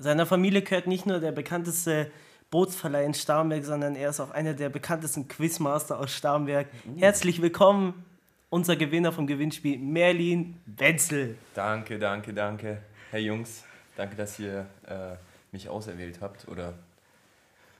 [0.00, 2.08] Seiner Familie gehört nicht nur der bekannteste
[2.52, 6.68] Bootsverleih in Starnberg, sondern er ist auch einer der bekanntesten Quizmaster aus Starnberg.
[6.86, 7.00] Uh.
[7.00, 8.04] Herzlich willkommen,
[8.48, 11.36] unser Gewinner vom Gewinnspiel, Merlin Wenzel.
[11.52, 12.78] Danke, danke, danke.
[13.10, 13.64] Hey Jungs,
[13.96, 15.16] danke, dass ihr äh,
[15.50, 16.46] mich auserwählt habt.
[16.46, 16.74] Oder,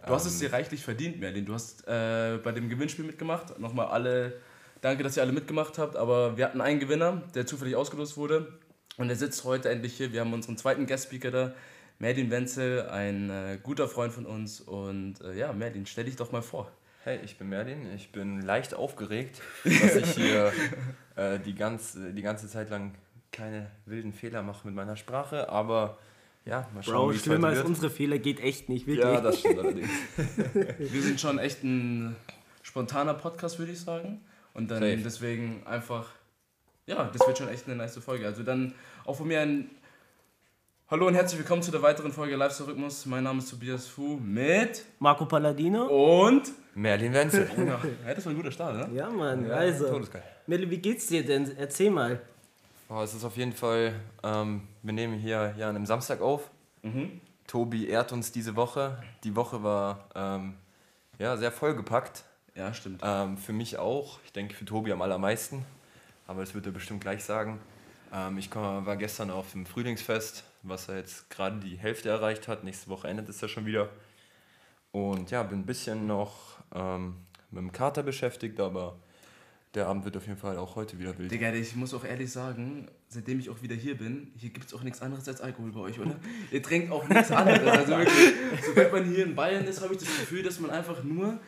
[0.04, 1.46] du hast es ähm, dir reichlich verdient, Merlin.
[1.46, 3.60] Du hast äh, bei dem Gewinnspiel mitgemacht.
[3.60, 4.32] Nochmal alle,
[4.80, 5.94] danke, dass ihr alle mitgemacht habt.
[5.94, 8.58] Aber wir hatten einen Gewinner, der zufällig ausgelost wurde.
[8.96, 10.12] Und er sitzt heute endlich hier.
[10.12, 11.54] Wir haben unseren zweiten Guest-Speaker da,
[11.98, 14.60] Merlin Wenzel, ein äh, guter Freund von uns.
[14.60, 16.70] Und äh, ja, Merlin, stell dich doch mal vor.
[17.02, 17.92] Hey, ich bin Merlin.
[17.94, 20.52] Ich bin leicht aufgeregt, dass ich hier
[21.16, 22.94] äh, die, ganz, die ganze Zeit lang
[23.32, 25.48] keine wilden Fehler mache mit meiner Sprache.
[25.48, 25.98] Aber
[26.44, 29.04] ja, mal schauen, Bro, wie schlimmer als unsere Fehler geht echt nicht, wirklich.
[29.04, 29.90] Ja, das stimmt allerdings.
[30.78, 32.14] Wir sind schon echt ein
[32.62, 34.20] spontaner Podcast, würde ich sagen.
[34.54, 34.98] Und dann Safe.
[34.98, 36.08] deswegen einfach
[36.88, 38.26] ja, das wird schon echt eine nice Folge.
[38.26, 38.74] Also dann
[39.04, 39.70] auch von mir ein
[40.90, 43.04] Hallo und herzlich willkommen zu der weiteren Folge Lifestyle Rhythmus.
[43.04, 47.50] Mein Name ist Tobias Fu mit Marco Palladino und Merlin Wenzel.
[48.06, 48.96] ja, das war ein guter Start, ne?
[48.96, 50.00] Ja, Mann, ja, also.
[50.46, 51.56] Merlin, wie geht's dir denn?
[51.58, 52.20] Erzähl mal.
[52.88, 56.50] Oh, es ist auf jeden Fall, ähm, wir nehmen hier ja, an einem Samstag auf.
[56.82, 57.20] Mhm.
[57.46, 59.02] Tobi ehrt uns diese Woche.
[59.24, 60.54] Die Woche war ähm,
[61.18, 62.24] ja, sehr vollgepackt.
[62.54, 63.02] Ja, stimmt.
[63.04, 64.20] Ähm, für mich auch.
[64.24, 65.64] Ich denke für Tobi am allermeisten
[66.28, 67.58] aber das wird er bestimmt gleich sagen.
[68.14, 72.48] Ähm, ich komm, war gestern auf dem Frühlingsfest, was er jetzt gerade die Hälfte erreicht
[72.48, 72.64] hat.
[72.64, 73.90] Nächste Woche endet es ja schon wieder.
[74.92, 77.16] Und ja, bin ein bisschen noch ähm,
[77.50, 78.96] mit dem Kater beschäftigt, aber
[79.74, 81.30] der Abend wird auf jeden Fall auch heute wieder wild.
[81.30, 84.74] Digga, ich muss auch ehrlich sagen, seitdem ich auch wieder hier bin, hier gibt es
[84.74, 86.16] auch nichts anderes als Alkohol bei euch, oder?
[86.50, 87.68] Ihr trinkt auch nichts anderes.
[87.68, 88.34] Also wirklich,
[88.66, 91.38] sobald man hier in Bayern ist, habe ich das Gefühl, dass man einfach nur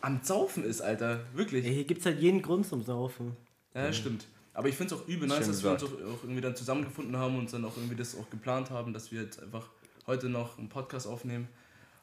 [0.00, 1.20] am Saufen ist, Alter.
[1.34, 1.64] Wirklich.
[1.64, 3.36] Ja, hier gibt es halt jeden Grund zum Saufen.
[3.74, 3.92] Ja, mhm.
[3.92, 4.26] stimmt.
[4.52, 7.16] Aber ich finde es auch übel nice, dass wir uns auch, auch, irgendwie dann zusammengefunden
[7.16, 9.68] haben und dann auch irgendwie das auch geplant haben, dass wir jetzt einfach
[10.06, 11.48] heute noch einen Podcast aufnehmen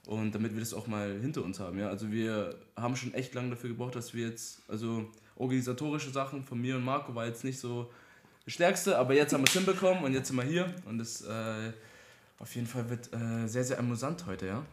[0.08, 1.78] und damit wir das auch mal hinter uns haben.
[1.78, 1.90] Ja?
[1.90, 6.60] Also wir haben schon echt lange dafür gebraucht, dass wir jetzt, also organisatorische Sachen von
[6.60, 7.92] mir und Marco war jetzt nicht so
[8.46, 11.22] das Stärkste, aber jetzt haben wir es hinbekommen und jetzt sind wir hier und es
[11.22, 11.74] äh,
[12.40, 14.66] auf jeden Fall wird äh, sehr, sehr amüsant heute, ja.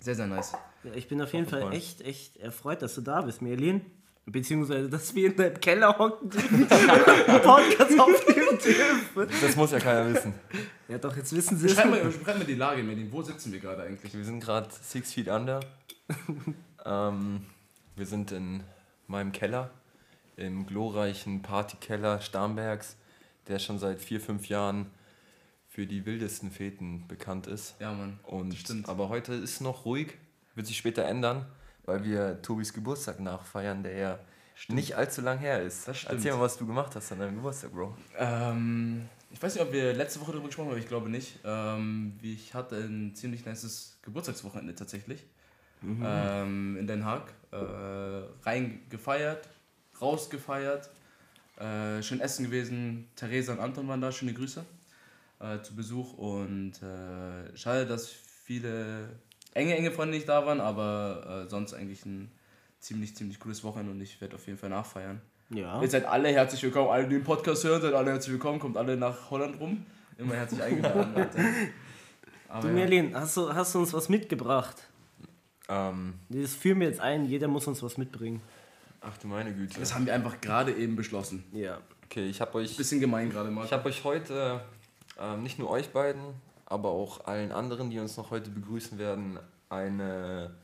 [0.00, 0.52] Sehr, sehr nice.
[0.84, 3.80] Ja, ich bin auf jeden Fall echt, echt erfreut, dass du da bist, Merlin.
[4.30, 9.40] Beziehungsweise, dass wir in deinem Keller hocken dürfen, Podcast aufnehmen dürfen.
[9.40, 10.34] Das muss ja keiner wissen.
[10.86, 11.74] Ja, doch, jetzt wissen sie es.
[11.74, 11.90] Beschreib
[12.38, 13.10] mal, die Lage, Medin.
[13.10, 14.12] Wo sitzen wir gerade eigentlich?
[14.12, 15.60] Wir sind gerade six feet under.
[16.84, 17.46] ähm,
[17.96, 18.62] wir sind in
[19.06, 19.70] meinem Keller,
[20.36, 22.96] im glorreichen Partykeller Starnbergs,
[23.48, 24.90] der schon seit vier, fünf Jahren
[25.68, 27.76] für die wildesten Feten bekannt ist.
[27.80, 28.20] Ja, Mann.
[28.24, 28.90] Und, stimmt.
[28.90, 30.14] Aber heute ist noch ruhig,
[30.54, 31.46] wird sich später ändern
[31.88, 34.18] weil wir Tobis Geburtstag nachfeiern, der ja
[34.54, 34.76] stimmt.
[34.76, 35.88] nicht allzu lang her ist.
[35.88, 37.96] Erzähl mal, was du gemacht hast an deinem Geburtstag, Bro.
[38.16, 41.40] Ähm, ich weiß nicht, ob wir letzte Woche darüber gesprochen haben, aber ich glaube nicht.
[41.44, 45.24] Ähm, ich hatte ein ziemlich nices Geburtstagswochenende tatsächlich.
[45.80, 46.02] Mhm.
[46.04, 47.32] Ähm, in Den Haag.
[47.50, 47.56] Äh,
[48.44, 49.48] rein gefeiert,
[50.00, 50.90] raus gefeiert.
[51.58, 53.08] Äh, schön essen gewesen.
[53.16, 54.64] Theresa und Anton waren da, schöne Grüße
[55.40, 56.12] äh, zu Besuch.
[56.14, 59.08] Und äh, schade, dass viele
[59.58, 62.30] enge, enge Freunde nicht da waren, aber äh, sonst eigentlich ein
[62.80, 65.20] ziemlich, ziemlich cooles Wochenende und ich werde auf jeden Fall nachfeiern.
[65.50, 65.80] Ja.
[65.82, 68.76] Ihr seid alle herzlich willkommen, alle, die den Podcast hören, seid alle herzlich willkommen, kommt
[68.76, 69.84] alle nach Holland rum.
[70.18, 71.14] Immer herzlich eingeladen.
[72.48, 74.76] aber du, Merlin, hast du, hast du uns was mitgebracht?
[75.68, 76.14] Ähm.
[76.28, 78.40] Das führen wir jetzt ein, jeder muss uns was mitbringen.
[79.00, 79.78] Ach du meine Güte.
[79.78, 81.44] Das haben wir einfach gerade eben beschlossen.
[81.52, 81.78] Ja.
[82.04, 82.76] Okay, ich habe euch.
[82.76, 83.64] Bisschen gemein gerade mal.
[83.64, 84.60] Ich habe euch heute,
[85.20, 86.20] äh, nicht nur euch beiden,
[86.68, 89.38] aber auch allen anderen, die uns noch heute begrüßen werden,
[89.70, 90.54] eine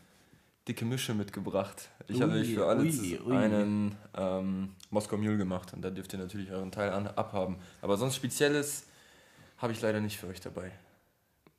[0.69, 1.89] dicke Mische mitgebracht.
[2.09, 3.37] Ich habe euch für alle ui, ui.
[3.37, 7.57] einen ähm, Moskau Mule gemacht und da dürft ihr natürlich euren Teil an, abhaben.
[7.81, 8.87] Aber sonst Spezielles
[9.59, 10.73] habe ich leider nicht für euch dabei.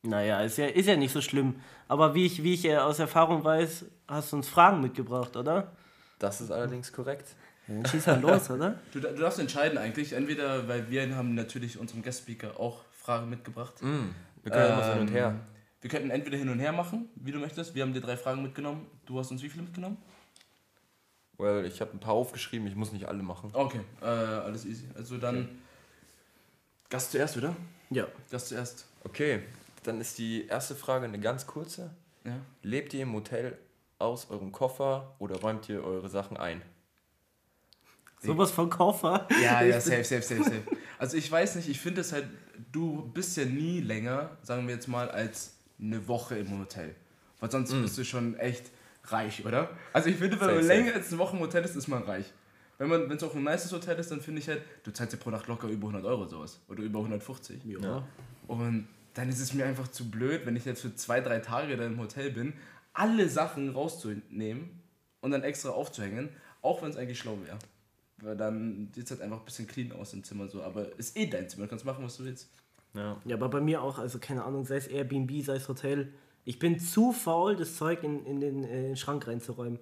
[0.03, 1.55] Naja, ist ja, ist ja nicht so schlimm.
[1.87, 5.71] Aber wie ich, wie ich aus Erfahrung weiß, hast du uns Fragen mitgebracht, oder?
[6.19, 7.35] Das ist allerdings korrekt.
[7.67, 8.79] Ja, dann schieß mal los, oder?
[8.91, 10.13] Du, du darfst entscheiden eigentlich.
[10.13, 13.81] Entweder, weil wir haben natürlich unserem Guest-Speaker auch Fragen mitgebracht.
[13.81, 14.09] Mm.
[14.45, 15.27] Wir können ähm, hin und her.
[15.29, 15.39] Ähm,
[15.81, 17.73] wir könnten entweder hin und her machen, wie du möchtest.
[17.73, 18.85] Wir haben dir drei Fragen mitgenommen.
[19.07, 19.97] Du hast uns wie viele mitgenommen?
[21.37, 23.49] Well, ich habe ein paar aufgeschrieben, ich muss nicht alle machen.
[23.53, 24.85] Okay, äh, alles easy.
[24.95, 25.49] Also dann okay.
[26.89, 27.55] Gast zuerst, oder?
[27.89, 28.07] Ja.
[28.29, 28.87] Gast zuerst.
[29.03, 29.41] Okay,
[29.83, 31.89] dann ist die erste Frage eine ganz kurze.
[32.23, 32.37] Ja.
[32.61, 33.57] Lebt ihr im Hotel
[33.97, 36.61] aus eurem Koffer oder räumt ihr eure Sachen ein?
[38.21, 39.27] Sowas von Koffer?
[39.43, 40.63] Ja, ja, safe, safe, safe, safe.
[40.99, 42.27] Also ich weiß nicht, ich finde es halt
[42.71, 46.95] du bist ja nie länger, sagen wir jetzt mal, als eine Woche im Hotel.
[47.39, 47.81] Weil sonst mm.
[47.81, 48.71] bist du schon echt
[49.05, 49.69] reich, oder?
[49.93, 52.25] Also ich finde, wenn man länger als eine Woche im Hotel ist, ist man reich.
[52.77, 55.13] Wenn man, wenn es auch ein nices Hotel ist, dann finde ich halt, du zahlst
[55.13, 56.59] ja pro Nacht locker über 100 Euro sowas.
[56.67, 57.63] Oder über 150.
[57.65, 58.05] Ja.
[58.47, 61.77] Und dann ist es mir einfach zu blöd, wenn ich jetzt für zwei, drei Tage
[61.77, 62.53] da im Hotel bin,
[62.93, 64.81] alle Sachen rauszunehmen
[65.21, 66.29] und dann extra aufzuhängen,
[66.61, 67.57] auch wenn es eigentlich schlau wäre.
[68.21, 70.63] Weil dann sieht es halt einfach ein bisschen clean aus im Zimmer so.
[70.63, 72.49] Aber ist eh dein Zimmer, du kannst machen, was du willst.
[72.93, 73.21] Ja.
[73.25, 76.13] Ja, aber bei mir auch, also keine Ahnung, sei es Airbnb, sei es Hotel.
[76.45, 79.79] Ich bin zu faul, das Zeug in, in, den, äh, in den Schrank reinzuräumen.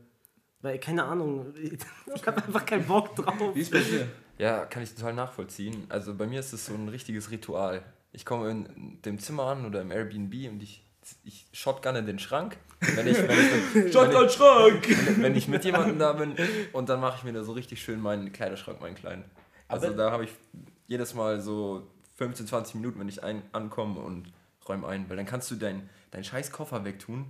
[0.62, 1.53] Weil, keine Ahnung,
[2.15, 3.53] ich habe einfach keinen Bock drauf.
[3.53, 4.07] Wie ist bei dir?
[4.38, 5.86] Ja, kann ich total nachvollziehen.
[5.89, 7.83] Also bei mir ist es so ein richtiges Ritual.
[8.13, 10.83] Ich komme in dem Zimmer an oder im Airbnb und ich,
[11.23, 12.57] ich shotgunne den Schrank.
[12.79, 14.88] Wenn ich, wenn ich, mit, Shotgun Schrank!
[15.05, 16.35] wenn, wenn ich mit jemandem da bin
[16.73, 19.23] und dann mache ich mir da so richtig schön meinen Kleiderschrank, meinen kleinen.
[19.67, 20.31] Also Aber- da habe ich
[20.88, 24.31] jedes Mal so 15, 20 Minuten, wenn ich ein, ankomme und
[24.67, 25.09] räume ein.
[25.09, 27.25] Weil dann kannst du deinen dein scheiß Koffer wegtun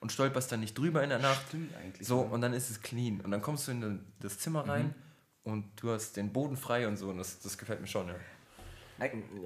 [0.00, 1.48] und stolperst dann nicht drüber in der Nacht.
[1.48, 2.06] Stimmt eigentlich.
[2.06, 2.28] So, ja.
[2.28, 3.20] und dann ist es clean.
[3.20, 4.94] Und dann kommst du in das Zimmer rein
[5.42, 7.08] und du hast den Boden frei und so.
[7.08, 8.14] Und das, das gefällt mir schon, ja.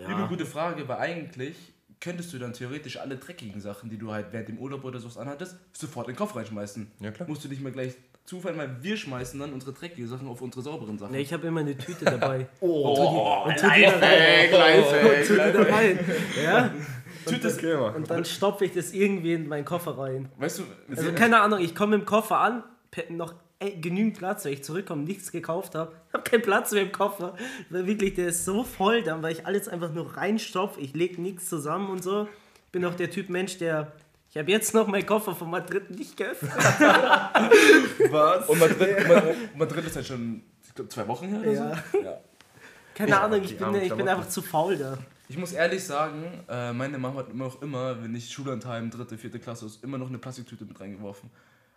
[0.09, 1.57] Übel gute Frage, weil eigentlich
[2.03, 5.19] könntest du dann theoretisch alle dreckigen Sachen, die du halt während dem Urlaub oder so
[5.19, 6.91] anhattest, sofort in den Kopf reinschmeißen.
[7.01, 7.29] Ja, klar.
[7.29, 7.95] Musst du nicht mehr gleich
[8.25, 11.13] zufallen, weil wir schmeißen dann unsere dreckigen Sachen auf unsere sauberen Sachen.
[11.13, 12.47] Ne, ich habe immer eine Tüte dabei.
[12.61, 14.51] Oh, und tu die da rein.
[14.51, 15.73] Lifehack, Tu die da Lifehack.
[15.73, 15.99] rein.
[16.45, 16.71] Ja?
[17.25, 17.95] Tüte ist immer.
[17.95, 20.29] Und dann stopfe ich das irgendwie in meinen Koffer rein.
[20.39, 22.65] Weißt du, Also keine Ahnung, ich komme im Koffer an,
[23.11, 25.93] noch ey, genügend Platz, weil ich zurückkomme, nichts gekauft habe.
[26.09, 27.35] Ich habe keinen Platz mehr im Koffer.
[27.71, 30.81] Weil wirklich, der ist so voll dann, weil ich alles einfach nur reinstopfe.
[30.81, 32.29] Ich lege nichts zusammen und so.
[32.67, 33.93] Ich bin auch der Typ Mensch, der...
[34.31, 36.51] Ich habe jetzt noch meinen Koffer von Madrid nicht geöffnet.
[38.11, 38.49] Was?
[38.49, 41.83] und Madrid, Madrid, Madrid ist halt schon, ich glaube, zwei Wochen her oder Ja.
[41.93, 41.99] so.
[42.03, 42.21] Ja.
[42.95, 44.99] Keine Ja, Ahnung, ich bin, ich bin einfach zu faul da.
[45.29, 49.17] Ich muss ehrlich sagen, äh, meine Mama hat immer auch immer, wenn ich Schullandheim, dritte,
[49.17, 51.31] vierte Klasse ist, immer noch eine Plastiktüte mit reingeworfen.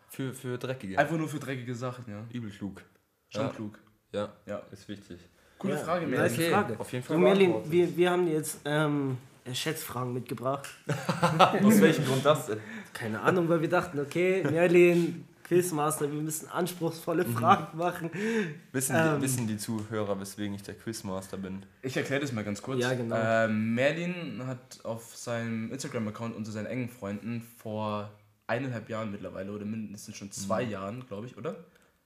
[0.09, 0.97] Für, für Dreckige.
[0.97, 2.23] Einfach nur für dreckige Sachen, ja.
[2.31, 2.81] Übel klug.
[3.29, 3.49] Schon Ja.
[3.49, 3.79] klug.
[4.11, 4.61] Ja, Ja.
[4.71, 5.19] ist wichtig.
[5.57, 6.33] Coole Ja, Frage, Merlin.
[6.33, 6.79] Okay, Frage.
[6.79, 7.71] auf jeden Fall Merlin, beantwortet.
[7.71, 9.17] wir, wir haben jetzt ähm,
[9.53, 10.67] Schätzfragen mitgebracht.
[11.63, 12.59] Aus welchem Grund das denn?
[12.93, 18.09] Keine Ahnung, weil wir dachten, okay, Merlin, Quizmaster, wir müssen anspruchsvolle Fragen machen.
[18.71, 19.15] Wissen, Ähm.
[19.17, 21.63] die, wissen die Zuhörer, weswegen ich der Quizmaster bin?
[21.83, 22.81] Ich erkläre das mal ganz kurz.
[22.81, 23.15] Ja, genau.
[23.17, 28.11] Ähm, Merlin hat auf seinem Instagram-Account unter seinen engen Freunden vor
[28.47, 30.71] eineinhalb Jahren mittlerweile oder mindestens schon zwei Mhm.
[30.71, 31.55] Jahren, glaube ich, oder?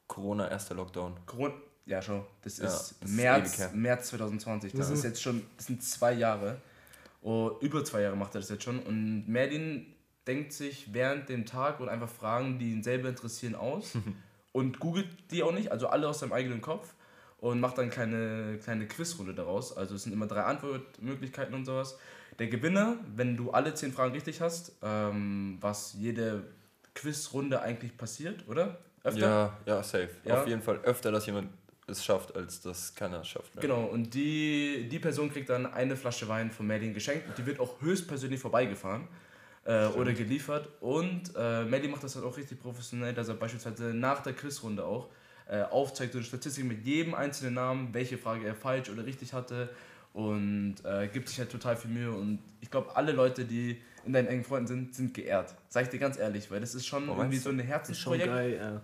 [0.08, 1.16] Corona, erster Lockdown.
[1.26, 1.54] Corona.
[1.86, 2.24] Ja, schon.
[2.44, 3.72] Das Ja, ist das ist März, her.
[3.74, 4.74] März 2020.
[4.74, 4.94] Das Mhm.
[4.94, 6.62] ist jetzt schon, das sind zwei Jahre.
[7.22, 8.80] Oh, über zwei Jahre macht er das jetzt schon.
[8.80, 9.86] Und Merlin
[10.28, 13.94] denkt sich während dem Tag oder einfach Fragen, die ihn selber interessieren, aus
[14.52, 16.94] und googelt die auch nicht, also alle aus seinem eigenen Kopf
[17.40, 19.76] und macht dann kleine, kleine Quizrunde daraus.
[19.76, 21.98] Also es sind immer drei Antwortmöglichkeiten und sowas.
[22.40, 26.44] Der Gewinner, wenn du alle zehn Fragen richtig hast, ähm, was jede
[26.96, 28.78] Quizrunde eigentlich passiert, oder?
[29.04, 29.20] Öfter?
[29.20, 30.10] Ja, ja, safe.
[30.24, 30.42] Ja.
[30.42, 31.50] Auf jeden Fall öfter, dass jemand
[31.88, 33.56] es schafft, als dass keiner es schafft.
[33.56, 33.62] Ja.
[33.62, 37.46] Genau, und die, die Person kriegt dann eine Flasche Wein von Merlin geschenkt und die
[37.46, 39.08] wird auch höchstpersönlich vorbeigefahren
[39.66, 40.70] äh, oder geliefert.
[40.80, 44.86] Und äh, Merlin macht das halt auch richtig professionell, dass er beispielsweise nach der Quizrunde
[44.86, 45.10] auch
[45.50, 49.34] äh, aufzeigt, so eine Statistik mit jedem einzelnen Namen, welche Frage er falsch oder richtig
[49.34, 49.70] hatte
[50.14, 52.12] und äh, gibt sich halt total viel Mühe.
[52.12, 55.56] Und ich glaube, alle Leute, die in deinen engen Freunden sind, sind geehrt.
[55.70, 57.68] Sag ich dir ganz ehrlich, weil das ist schon Oh, irgendwie so ein ist schon
[57.68, 58.28] Herzensprojekt.
[58.28, 58.82] geil, ja.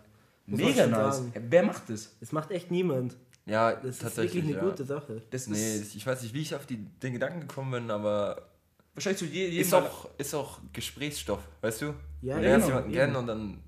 [0.48, 1.18] Muss Mega nice.
[1.18, 1.34] sagen.
[1.50, 2.16] Wer macht das?
[2.20, 3.16] Das macht echt niemand.
[3.48, 4.36] Ja, Das ist tatsächlich.
[4.44, 4.72] wirklich eine ja.
[4.72, 5.22] gute Sache.
[5.32, 8.50] Das Nee, ist ich weiß nicht, wie ich auf die, den Gedanken gekommen bin, aber
[8.94, 11.94] wahrscheinlich so je, jedem ist auch, ist auch Gesprächsstoff, weißt du?
[12.22, 13.00] Ja, du lernst genau, jemanden eben.
[13.00, 13.60] kennen und dann,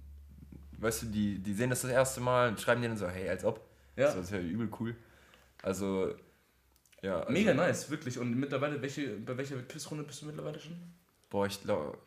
[0.80, 3.30] weißt du, die, die sehen das das erste Mal und schreiben dir dann so, hey,
[3.30, 3.62] als ob.
[3.96, 4.12] Ja.
[4.12, 4.96] So, Das ist ja übel cool.
[5.64, 6.14] Also,
[7.02, 7.20] ja.
[7.20, 8.18] Also, Mega nice, wirklich.
[8.18, 10.78] Und mittlerweile, welche, bei welcher Quizrunde bist du mittlerweile schon?
[11.30, 11.98] Boah, ich glaube,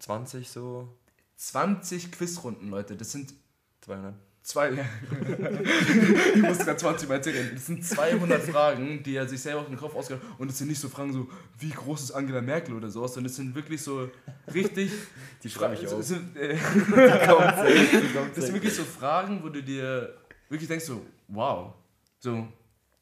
[0.00, 0.88] 20 so,
[1.36, 2.96] 20 Quizrunden, Leute.
[2.96, 3.32] Das sind
[3.80, 4.14] 200.
[4.42, 4.70] zwei.
[6.34, 7.50] ich muss gerade 20 Mal erzählen.
[7.54, 10.40] Das sind 200 Fragen, die er sich selber auf den Kopf ausgedacht hat.
[10.40, 11.28] Und es sind nicht so Fragen so,
[11.58, 14.10] wie groß ist Angela Merkel oder sowas, sondern es sind wirklich so
[14.52, 14.92] richtig.
[15.42, 16.02] Die schreibe ich auf.
[16.02, 16.56] Sind, äh,
[18.34, 20.14] das sind wirklich so Fragen, wo du dir
[20.48, 21.74] wirklich denkst, so, wow.
[22.18, 22.48] So,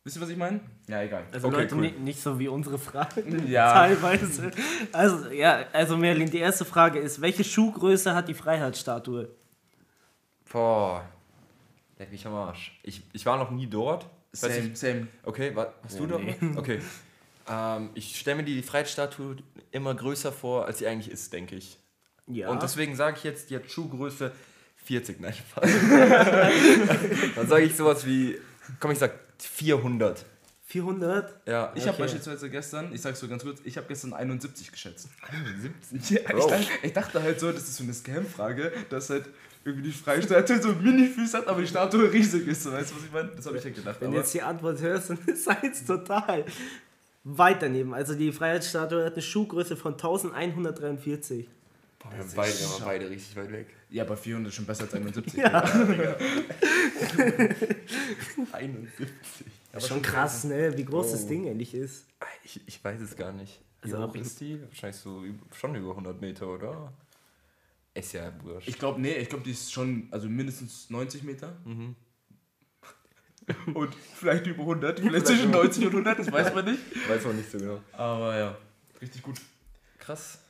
[0.06, 0.60] wisst ihr, was ich meine?
[0.88, 1.24] Ja, egal.
[1.32, 1.80] Also Okay, Leute, cool.
[1.82, 3.46] nicht, nicht so wie unsere Fragen.
[3.48, 3.72] Ja.
[3.74, 4.50] Teilweise.
[4.92, 9.28] Also, ja, also Merlin, die erste Frage ist, welche Schuhgröße hat die Freiheitsstatue?
[10.50, 11.04] Boah,
[11.98, 12.78] leck mich am Arsch.
[12.82, 14.06] Ich, ich war noch nie dort.
[14.32, 15.08] Ich Same, nicht- same.
[15.24, 16.22] Okay, wa- hast du Ja, dort?
[16.24, 16.36] nee.
[16.56, 16.80] Okay.
[17.48, 19.36] Ähm, ich stelle mir die Freiheitsstatue
[19.72, 21.78] immer größer vor, als sie eigentlich ist, denke ich.
[22.28, 22.48] Ja.
[22.48, 24.32] Und deswegen sage ich jetzt, die hat Schuhgröße
[24.84, 25.20] 40.
[25.20, 25.34] Nein.
[27.34, 28.38] Dann sage ich sowas wie,
[28.80, 30.24] komm, ich sag 400.
[30.68, 31.40] 400?
[31.46, 32.02] Ja, Ich habe Okay.
[32.02, 35.08] beispielsweise gestern, ich sag's so ganz kurz, ich habe gestern 71 geschätzt.
[35.90, 36.10] 70.
[36.10, 39.28] Ja, ich, dachte, ich dachte halt so, das ist so eine Scam-Frage, dass halt
[39.64, 42.64] irgendwie die Freistatue so Mini-Füße hat, aber die Statue riesig ist.
[42.64, 43.28] So, weißt du, was ich meine?
[43.36, 43.96] Das habe ich ja gedacht.
[44.00, 46.44] Wenn du jetzt die Antwort hörst, dann ist eins total.
[47.24, 47.94] weit daneben.
[47.94, 51.48] Also die Freiheitsstatue hat eine Schuhgröße von 1143.
[52.08, 53.66] Boah, wir haben beide, wir waren beide richtig weit weg.
[53.90, 55.34] Ja, bei 400 ist schon besser als 71.
[55.34, 55.62] Ja.
[58.52, 59.08] 71.
[59.72, 60.76] Das ist schon krass, ne?
[60.76, 61.12] Wie groß Oh.
[61.12, 62.06] das Ding eigentlich ist.
[62.44, 63.60] Ich, ich weiß es gar nicht.
[63.82, 64.60] Wie Also hoch auch- ist die?
[64.62, 65.22] Wahrscheinlich so
[65.58, 66.92] schon über 100 Meter, oder?
[67.94, 68.68] Ist ja wurscht.
[68.68, 71.56] Ich glaube, nee, ich glaube, die ist schon, also mindestens 90 Meter.
[73.74, 76.80] Und vielleicht über 100, vielleicht zwischen 90 und 100, das weiß man nicht.
[77.08, 77.80] weiß man nicht so genau.
[77.92, 78.58] Aber ja,
[79.00, 79.40] richtig gut.
[80.00, 80.40] Krass.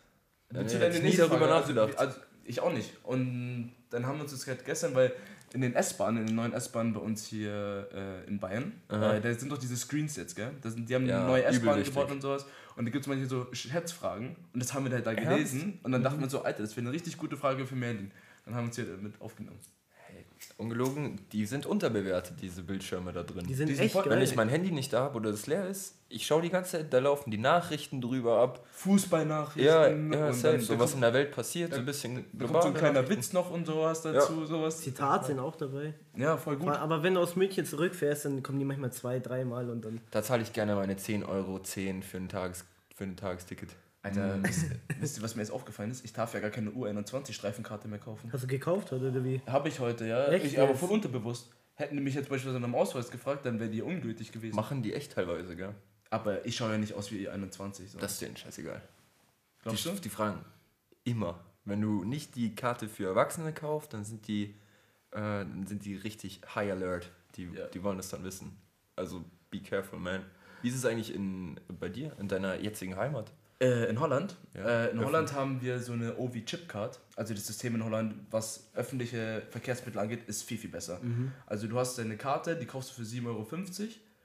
[0.56, 1.60] Hätte ich nie nächste darüber Frage.
[1.60, 1.98] nachgedacht.
[1.98, 2.92] Also, also, ich auch nicht.
[3.02, 5.12] Und dann haben wir uns das gerade gestern, weil
[5.52, 9.34] in den S-Bahnen, in den neuen S-Bahnen bei uns hier äh, in Bayern, äh, da
[9.34, 10.50] sind doch diese Screens jetzt, gell?
[10.62, 12.46] Das sind, die haben Ja, eine neue S-Bahn gebaut und sowas.
[12.76, 14.36] Und da gibt es manche so Schätzfragen.
[14.52, 15.28] Und das haben wir halt da Ernst?
[15.30, 15.80] gelesen.
[15.82, 18.10] Und dann dachten wir so, Alter, das wäre eine richtig gute Frage für Merlin.
[18.44, 19.58] Dann haben wir uns hier mit aufgenommen.
[20.58, 23.46] Ungelogen, die sind unterbewertet, diese Bildschirme da drin.
[23.46, 24.12] Die sind Die sind echt voll- geil.
[24.14, 26.72] Wenn ich mein Handy nicht da habe oder das leer ist, ich schaue die ganze
[26.72, 28.64] Zeit, da laufen die Nachrichten drüber ab.
[28.72, 29.64] Fußballnachrichten.
[29.64, 29.88] Ja,
[30.18, 32.62] ja, und safe, dann, so was in der Welt passiert, so ein bisschen Da kommt
[32.62, 33.08] so ein kleiner.
[33.08, 34.80] Witz noch und sowas dazu, sowas.
[34.80, 35.94] Zitat sind auch dabei.
[36.16, 36.68] Ja, voll gut.
[36.68, 40.00] Aber wenn du aus München zurückfährst, dann kommen die manchmal zwei, dreimal und dann.
[40.10, 42.64] Da zahle ich gerne meine 10 Euro 10 für ein, Tages,
[42.94, 43.70] für ein Tagesticket.
[44.06, 44.66] Alter, wisst,
[45.00, 46.04] wisst ihr, was mir jetzt aufgefallen ist?
[46.04, 48.30] Ich darf ja gar keine U21-Streifenkarte mehr kaufen.
[48.32, 49.40] Hast du gekauft heute oder wie?
[49.46, 50.26] Habe ich heute, ja.
[50.28, 51.50] Echt Ich, aber voll unterbewusst.
[51.75, 54.56] Hätten die mich jetzt beispielsweise nach dem Ausweis gefragt, dann wäre die ungültig gewesen.
[54.56, 55.75] Machen die echt teilweise, gell?
[56.08, 57.90] Aber ich schaue ja nicht aus wie 21.
[57.90, 57.98] So.
[57.98, 58.80] Das ist denen scheißegal.
[59.62, 59.96] Glaubst die, du?
[59.96, 60.44] die fragen
[61.04, 61.40] immer.
[61.64, 64.54] Wenn du nicht die Karte für Erwachsene kaufst, dann sind die,
[65.10, 67.10] äh, dann sind die richtig high alert.
[67.34, 67.66] Die, Ja.
[67.66, 68.56] die wollen das dann wissen.
[68.94, 70.22] Also be careful, man.
[70.62, 73.32] Wie ist es eigentlich in, bei dir, in deiner jetzigen Heimat?
[73.60, 74.36] Äh, in Holland.
[74.54, 75.04] Ja, äh, in.
[75.04, 77.00] Holland haben wir so eine OV-Chip-Card.
[77.16, 81.00] Also das System in Holland, was öffentliche Verkehrsmittel angeht, ist viel, viel besser.
[81.46, 83.46] Also du hast deine Karte, die kaufst du für 7,50 Euro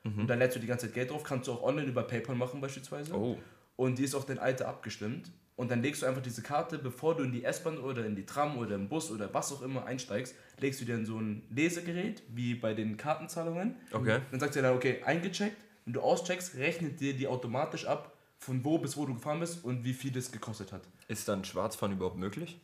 [0.04, 1.24] und dann lädst du die ganze Zeit Geld drauf.
[1.24, 3.14] Kannst du auch online über PayPal machen beispielsweise.
[3.16, 3.38] Oh,
[3.76, 5.32] Und die ist auf dein Alter abgestimmt.
[5.56, 8.26] Und dann legst du einfach diese Karte, bevor du in die S-Bahn oder in die
[8.26, 11.44] Tram oder im Bus oder was auch immer einsteigst, legst du dir in so ein
[11.52, 13.76] Lesegerät, wie bei den Kartenzahlungen.
[13.94, 14.22] okay.
[14.32, 15.58] Dann sagt er dann, okay, eingecheckt.
[15.86, 19.64] Wenn du auscheckst, rechnet dir die automatisch ab, von wo bis wo du gefahren bist
[19.64, 20.82] und wie viel das gekostet hat.
[21.08, 22.60] Ist dann Schwarzfahren überhaupt möglich?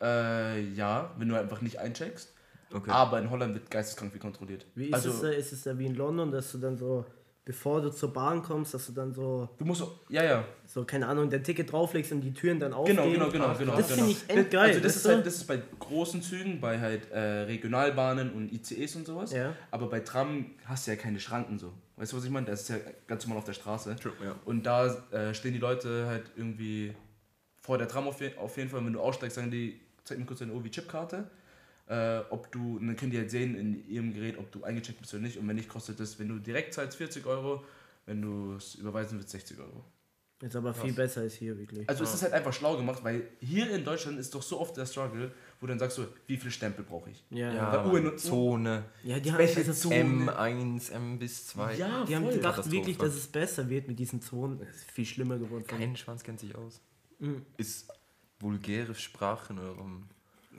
[0.00, 2.32] Äh, ja, wenn du einfach nicht eincheckst.
[2.72, 2.90] Okay.
[2.90, 4.66] Aber in Holland wird geisteskrank viel kontrolliert.
[4.74, 5.28] Wie ist, also, es da?
[5.30, 7.06] Ist es da wie in London, dass du dann so,
[7.44, 11.06] bevor du zur Bahn kommst, dass du dann so, du musst, ja, ja, so keine
[11.06, 12.96] Ahnung, dein Ticket drauflegst und die Türen dann aufgehen?
[12.96, 13.76] Genau, genau, genau, genau.
[13.76, 14.06] Das genau.
[14.06, 14.68] finde ich endgeil.
[14.68, 15.08] Also das ist du?
[15.10, 19.32] halt, das ist bei großen Zügen, bei halt äh, Regionalbahnen und ICEs und sowas.
[19.32, 19.54] Ja.
[19.70, 21.72] Aber bei Tram hast du ja keine Schranken so.
[21.96, 22.46] Weißt du, was ich meine?
[22.46, 23.94] Das ist ja ganz normal auf der Straße.
[23.96, 24.34] True, ja.
[24.46, 26.94] Und da äh, stehen die Leute halt irgendwie
[27.60, 30.24] vor der Tram auf, je- auf jeden Fall, wenn du aussteigst, sagen die, zeig mir
[30.24, 31.30] kurz deine OV-Chip-Karte.
[31.86, 35.12] Äh, ob du, dann können die halt sehen in ihrem Gerät, ob du eingecheckt bist
[35.12, 35.36] oder nicht.
[35.38, 37.62] Und wenn nicht, kostet das, wenn du direkt zahlst, 40 Euro.
[38.06, 39.84] Wenn du es überweisen willst, 60 Euro.
[40.40, 41.88] Ist aber viel besser als hier, wirklich.
[41.88, 44.76] Also es ist halt einfach schlau gemacht, weil hier in Deutschland ist doch so oft
[44.76, 47.24] der Struggle, wo du dann sagst so, wie viele Stempel brauche ich?
[47.30, 49.94] Ja, Ja, Bei UN Mann, und- Zone, ja die haben, Welche also, Zone?
[50.26, 51.76] M1, M bis 2.
[51.76, 52.32] Ja, die haben voll.
[52.34, 52.76] gedacht Katastrophe.
[52.76, 54.60] wirklich, dass es besser wird mit diesen Zonen.
[54.60, 55.64] Es ist viel schlimmer geworden.
[55.66, 56.80] Kein Schwanz kennt sich aus.
[57.20, 57.46] Mhm.
[57.56, 57.88] Ist
[58.38, 60.08] vulgäre Sprache in eurem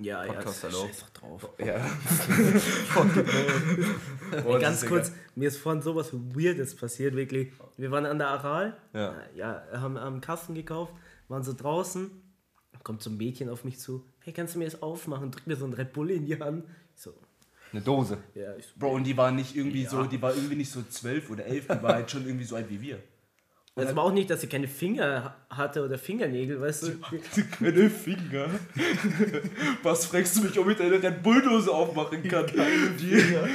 [0.02, 0.90] ja, ja, Podcast das- erlaubt.
[0.90, 1.50] scheiß doch drauf.
[1.60, 1.76] Ja.
[4.46, 7.52] Ey, ganz kurz, mir ist vorhin sowas Weirdes passiert, wirklich.
[7.78, 9.16] Wir waren an der Aral, Ja.
[9.36, 10.94] ja haben am Kasten gekauft,
[11.28, 12.10] waren so draußen,
[12.84, 15.32] kommt so ein Mädchen auf mich zu, hey, kannst du mir das aufmachen?
[15.32, 16.66] Drück mir so ein Red Bull in die Hand.
[16.96, 17.14] Ich so,
[17.72, 18.18] Eine Dose.
[18.36, 19.90] ja, so, Bro, und die war nicht irgendwie Ja.
[19.90, 22.56] so, die war irgendwie nicht so zwölf oder elf, die war halt schon irgendwie so
[22.56, 23.00] alt wie wir.
[23.76, 26.92] Das war auch nicht, dass sie keine Finger ha- hatte oder Fingernägel, weißt du?
[27.60, 28.48] Keine Finger.
[29.84, 32.46] Was fragst du mich, ob ich deine Red Bull-Dose aufmachen kann?
[32.48, 33.50] dir.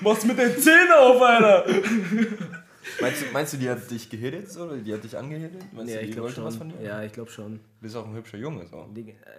[0.00, 1.66] Mach's mit den Zähnen auf, Alter!
[3.00, 5.62] Meinst du, meinst du, die hat dich gehittet oder die hat dich angehittet?
[5.72, 6.80] Meinst Ja, du, ich die glaube wollte was von schon.
[6.80, 6.86] dir?
[6.86, 7.52] Ja, ich glaube schon.
[7.56, 8.88] Du bist auch ein hübscher Junge, so.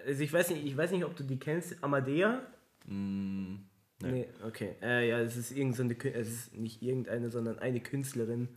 [0.06, 2.40] Also ich weiß nicht, ich weiß nicht, ob du die kennst, Amadea?
[2.86, 3.56] Mm,
[4.02, 4.12] Nee.
[4.12, 4.76] Nee, okay.
[4.82, 8.50] Äh, ja, es ist irgend so eine, es ist nicht irgendeine, sondern eine Künstlerin,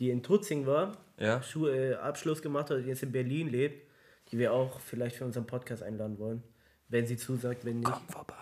[0.00, 1.42] die in Tutzing war, ja?
[1.42, 3.86] Schu äh, Abschluss gemacht hat und jetzt in Berlin lebt,
[4.30, 6.42] die wir auch vielleicht für unseren Podcast einladen wollen.
[6.88, 7.92] Wenn sie zusagt, wenn nicht.
[7.92, 8.34] Komm vorbei.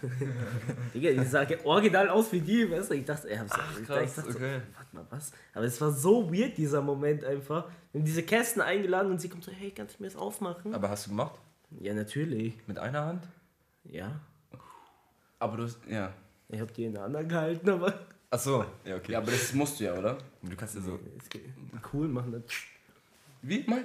[0.94, 2.94] Digga, die sah original aus wie die, weißt du?
[2.94, 4.60] Ich dachte, ey, hab's, Ach, ich krass, dachte so, okay.
[4.76, 5.32] warte mal, was?
[5.54, 7.64] Aber es war so weird, dieser Moment einfach.
[7.92, 10.74] Wir haben diese Kästen eingeladen und sie kommt so, hey, kannst du mir das aufmachen?
[10.74, 11.40] Aber hast du gemacht?
[11.80, 12.54] Ja, natürlich.
[12.66, 13.28] Mit einer Hand?
[13.84, 14.20] Ja.
[15.38, 16.12] Aber du hast, ja.
[16.48, 17.94] Ich hab die in der anderen gehalten, aber
[18.30, 18.64] Ach so.
[18.84, 19.12] Ja, okay.
[19.12, 20.18] Ja, aber das musst du ja, oder?
[20.42, 20.98] Du kannst ja so.
[21.92, 22.42] cool machen das.
[23.42, 23.64] Wie?
[23.66, 23.84] Mal?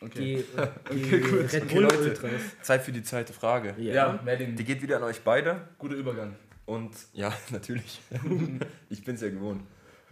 [0.00, 0.44] Okay.
[0.44, 0.44] Die,
[0.94, 1.52] die Okay, gut.
[1.52, 1.98] Red Okay, Bull Leute.
[1.98, 2.42] Ultras.
[2.62, 3.74] Zeit für die zweite Frage.
[3.78, 3.94] Ja.
[3.94, 5.68] Ja, Merlin, Die geht wieder an euch beide.
[5.78, 6.36] guter Übergang.
[6.66, 8.00] Und ja, natürlich.
[8.90, 9.62] ich bin es ja gewohnt.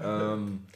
[0.01, 0.67] Ähm,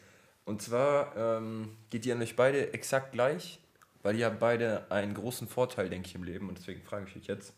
[0.45, 3.59] Und zwar ähm, geht ihr an euch beide exakt gleich,
[4.03, 6.49] weil ihr habt beide einen großen Vorteil, denke ich, im Leben.
[6.49, 7.55] Und deswegen frage ich euch jetzt,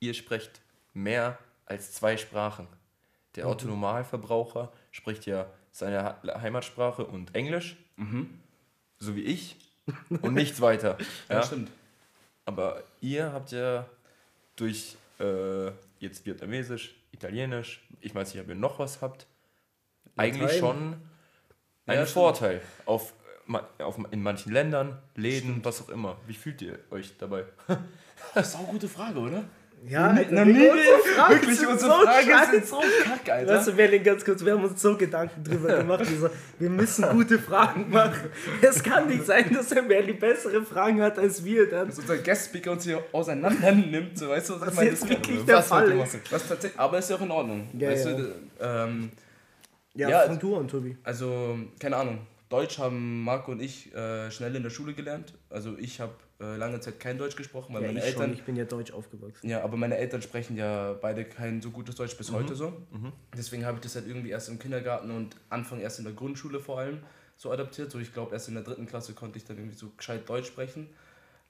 [0.00, 0.60] ihr sprecht
[0.92, 2.66] mehr als zwei Sprachen.
[3.36, 7.76] Der Autonomalverbraucher spricht ja seine Heimatsprache und Englisch,
[8.98, 9.56] so wie ich,
[10.22, 10.96] und nichts weiter.
[11.28, 11.42] Ja, Ja?
[11.42, 11.70] stimmt.
[12.46, 13.86] Aber ihr habt ja
[14.56, 19.26] durch äh, jetzt Vietnamesisch, Italienisch, ich weiß nicht, ob ihr noch was habt,
[20.16, 20.58] eigentlich Latein.
[20.58, 20.76] schon
[21.86, 22.08] einen stimmt.
[22.10, 23.12] Vorteil auf,
[23.78, 26.16] auf, in manchen Ländern, Läden, was auch immer.
[26.26, 27.44] Wie fühlt ihr euch dabei?
[28.32, 29.44] Das ist auch eine gute Frage, oder?
[29.86, 32.50] Ja, Alter, na, nee, unsere wirklich, unsere so Fragen scheiße.
[32.52, 33.54] sind so kacke, Alter.
[33.54, 36.08] Weißt du, Berlin, ganz kurz, wir haben uns so Gedanken drüber gemacht.
[36.10, 38.30] Wir, so, wir müssen gute Fragen machen.
[38.62, 41.88] Es kann nicht sein, dass der Merli bessere Fragen hat als wir dann.
[41.88, 44.90] dass unser Guest-Speaker uns hier auseinander nimmt, so weißt du, was Was ich meine?
[44.90, 46.32] jetzt Das- wirklich was der sollte Fall ist.
[46.32, 47.68] Was tatsächlich, aber ist ja auch in Ordnung.
[47.78, 48.12] Ja, weißt ja.
[48.14, 49.10] Du, ähm,
[49.94, 50.96] Ja, Ja, fang du an, Tobi.
[51.04, 52.20] also, keine Ahnung.
[52.48, 55.34] Deutsch haben Marco und ich äh, schnell in der Schule gelernt.
[55.50, 56.12] Also ich habe
[56.44, 58.64] äh, lange Zeit kein Deutsch gesprochen, weil Ja, meine ich Eltern schon, ich bin ja
[58.64, 59.48] deutsch aufgewachsen.
[59.48, 62.72] Ja, aber meine Eltern sprechen ja beide kein so gutes Deutsch bis heute so.
[63.36, 66.60] Deswegen habe ich das halt irgendwie erst im Kindergarten und Anfang erst in der Grundschule
[66.60, 67.00] vor allem
[67.36, 67.90] so adaptiert.
[67.90, 70.48] So, ich glaube, erst in der dritten Klasse konnte ich dann irgendwie so gescheit Deutsch
[70.48, 70.88] sprechen.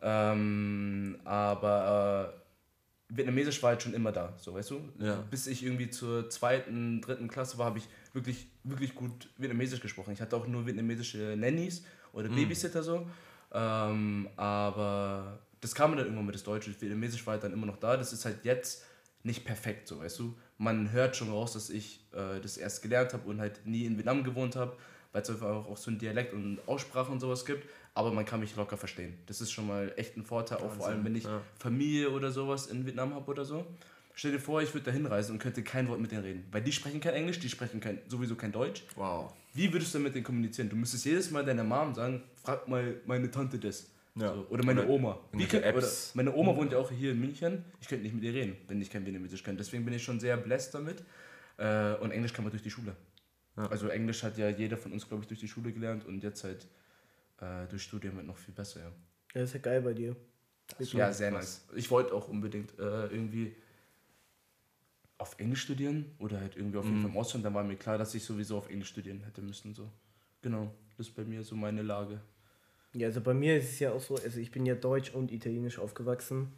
[0.00, 4.80] Ähm, aber äh, Vietnamesisch war halt schon immer da, so weißt du?
[4.98, 5.24] Ja.
[5.30, 10.12] Bis ich irgendwie zur zweiten, dritten Klasse war, habe ich wirklich, wirklich gut Vietnamesisch gesprochen.
[10.12, 13.06] Ich hatte auch nur vietnamesische Nannies oder Babysitter so.
[13.54, 16.70] Ähm, aber das kam mir dann irgendwann mit das Deutsche.
[16.70, 17.96] Das Vietnamesisch war halt dann immer noch da.
[17.96, 18.84] Das ist halt jetzt
[19.22, 20.36] nicht perfekt, so weißt du.
[20.58, 23.96] Man hört schon raus, dass ich äh, das erst gelernt habe und halt nie in
[23.96, 24.76] Vietnam gewohnt habe,
[25.12, 27.66] weil es einfach auch so einen Dialekt und Aussprache und sowas gibt.
[27.94, 29.16] Aber man kann mich locker verstehen.
[29.26, 31.26] Das ist schon mal echt ein Vorteil, auch vor allem, wenn ich
[31.58, 33.64] Familie oder sowas in Vietnam habe oder so.
[34.16, 36.44] Stell dir vor, ich würde da hinreisen und könnte kein Wort mit denen reden.
[36.52, 38.84] Weil die sprechen kein Englisch, die sprechen kein, sowieso kein Deutsch.
[38.94, 39.32] Wow.
[39.54, 40.68] Wie würdest du mit denen kommunizieren?
[40.68, 43.90] Du müsstest jedes Mal deiner Mom sagen, frag mal meine Tante das.
[44.14, 44.32] Ja.
[44.32, 45.18] So, oder meine Oma.
[45.32, 46.14] Wie könnt, oder Apps.
[46.14, 47.64] meine Oma wohnt ja auch hier in München.
[47.80, 49.56] Ich könnte nicht mit ihr reden, wenn ich kein Vietnamesisch kann.
[49.56, 51.02] Deswegen bin ich schon sehr blessed damit.
[51.56, 52.94] Äh, und Englisch kann man durch die Schule.
[53.56, 53.66] Ja.
[53.66, 56.44] Also Englisch hat ja jeder von uns, glaube ich, durch die Schule gelernt und jetzt
[56.44, 56.66] halt
[57.40, 58.86] äh, durch Studium wird noch viel besser, ja.
[58.86, 60.14] Ja, das ist ja geil bei dir.
[60.78, 61.64] Ja, sehr nice.
[61.74, 63.54] Ich wollte auch unbedingt äh, irgendwie
[65.18, 67.44] auf Englisch studieren oder halt irgendwie auf jeden Fall im Ausland.
[67.44, 69.74] Dann war mir klar, dass ich sowieso auf Englisch studieren hätte müssen.
[69.74, 69.88] So.
[70.42, 72.20] Genau, das ist bei mir so meine Lage.
[72.92, 75.32] Ja, also bei mir ist es ja auch so, also ich bin ja deutsch und
[75.32, 76.52] italienisch aufgewachsen.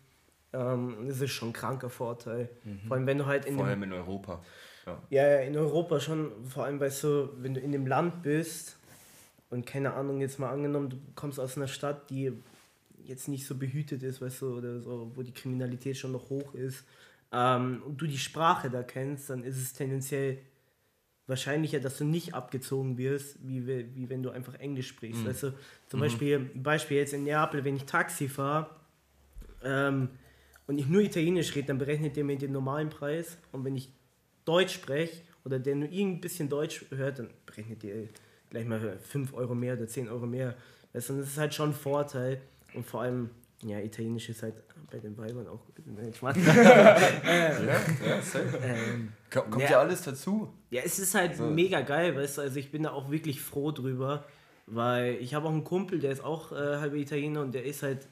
[0.52, 2.50] Ähm, das ist schon ein kranker Vorteil.
[2.86, 4.42] Vor allem, wenn du halt in Vor dem, allem in Europa.
[4.86, 5.02] Ja.
[5.10, 8.76] ja, ja, in Europa schon, vor allem, weißt du, wenn du in dem Land bist
[9.50, 12.32] und keine Ahnung, jetzt mal angenommen, du kommst aus einer Stadt, die
[13.04, 16.54] jetzt nicht so behütet ist, weißt du, oder so, wo die Kriminalität schon noch hoch
[16.54, 16.84] ist,
[17.32, 20.38] ähm, und du die Sprache da kennst, dann ist es tendenziell
[21.26, 25.26] wahrscheinlicher, dass du nicht abgezogen wirst, wie, wie wenn du einfach Englisch sprichst.
[25.26, 25.54] Weißt du,
[25.88, 28.70] zum Beispiel, Beispiel jetzt in Neapel, wenn ich Taxi fahre
[29.64, 30.10] ähm,
[30.66, 33.90] und ich nur Italienisch rede, dann berechnet der mir den normalen Preis und wenn ich
[34.44, 38.04] Deutsch spreche oder der nur irgendein bisschen Deutsch hört, dann berechnet der
[38.50, 40.56] gleich mal 5 Euro mehr oder 10 Euro mehr.
[40.92, 42.40] Weißt du, und das ist halt schon ein Vorteil
[42.74, 43.30] und vor allem,
[43.62, 44.54] ja, Italienisch ist halt
[44.90, 46.36] bei den Weibern auch Nein, Spaß.
[46.36, 48.58] Ja, safe.
[48.62, 49.70] ähm, Kommt, kommt Ja.
[49.70, 50.52] ja alles dazu.
[50.70, 51.44] Ja, es ist halt So.
[51.46, 54.24] mega geil, weißt du, also ich bin da auch wirklich froh drüber,
[54.66, 57.82] weil ich habe auch einen Kumpel, der ist auch äh, halber Italiener und der ist
[57.82, 58.06] halt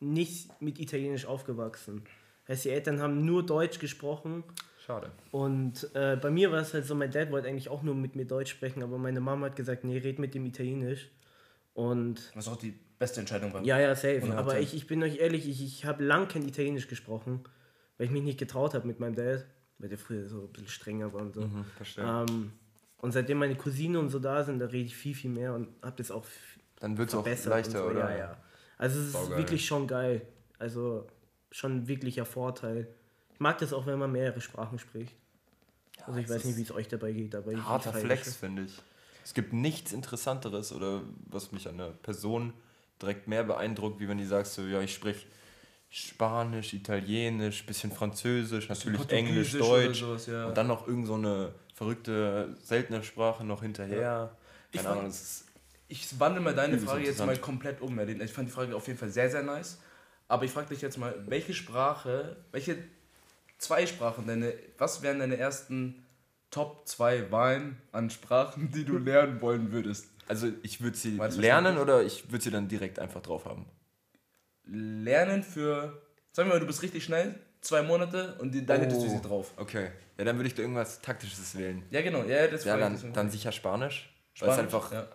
[0.00, 2.02] nicht mit Italienisch aufgewachsen.
[2.48, 4.44] Heißt, die Eltern haben nur Deutsch gesprochen
[4.84, 5.10] Schade.
[5.30, 8.16] und äh, bei mir war es halt so, mein Dad wollte eigentlich auch nur mit
[8.16, 11.08] mir Deutsch sprechen, aber meine Mama hat gesagt, nee, red mit dem Italienisch.
[11.72, 13.62] Und Was auch die beste Entscheidung war.
[13.62, 14.20] ja, ja, safe.
[14.20, 14.34] 100%.
[14.34, 17.40] Aber ich, ich bin euch ehrlich, ich, ich habe lang kein Italienisch gesprochen,
[17.98, 19.44] weil ich mich nicht getraut habe mit meinem Dad,
[19.78, 21.42] weil der früher so ein bisschen strenger war und so.
[21.42, 22.04] Mhm, verstehe.
[22.04, 22.52] Ähm,
[22.98, 25.68] und seitdem meine Cousine und so da sind, da rede ich viel, viel mehr und
[25.82, 26.24] habe das auch
[26.80, 27.84] Dann wird es auch leichter, so.
[27.84, 28.10] oder?
[28.10, 28.36] Ja, ja.
[28.78, 29.38] Also es ist Saugeil.
[29.38, 30.22] wirklich schon geil.
[30.58, 31.06] Also
[31.50, 32.88] schon ein wirklicher Vorteil.
[33.32, 35.14] Ich mag das auch, wenn man mehrere Sprachen spricht.
[36.06, 38.80] also ich weiß nicht, wie es euch dabei geht, aber Harter Flex, finde ich.
[39.24, 42.52] Es gibt nichts Interessanteres oder was mich an der Person
[43.00, 45.26] direkt mehr beeindruckt, wie wenn die sagst, so, ja, ich spreche
[45.90, 50.46] Spanisch, Italienisch, bisschen Französisch, natürlich Englisch, Deutsch sowas, ja.
[50.46, 54.36] und dann noch irgend so eine verrückte, seltene Sprache noch hinterher.
[54.72, 55.44] Ich Keine fand- Ahnung, ist
[55.86, 57.98] Ich wandle mal deine Frage jetzt mal komplett um.
[57.98, 59.78] Ich fand die Frage auf jeden Fall sehr, sehr nice.
[60.26, 62.78] Aber ich frage dich jetzt mal, welche Sprache, welche
[63.58, 66.04] zwei Sprachen, deine, was wären deine ersten
[66.50, 70.08] Top 2 Wahlen an Sprachen, die du lernen wollen würdest?
[70.28, 73.66] Also ich würde sie das lernen oder ich würde sie dann direkt einfach drauf haben.
[74.66, 79.02] Lernen für, sagen wir mal, du bist richtig schnell, zwei Monate und die, dann hättest
[79.02, 79.26] du sie Oh.
[79.28, 79.52] drauf.
[79.56, 79.90] Okay.
[80.16, 81.82] Ja, dann würde ich da irgendwas Taktisches wählen.
[81.90, 84.10] Ja, genau, ja, das Ja, dann, dann sicher Spanisch.
[84.38, 85.08] Weil es Spanisch, einfach, ja.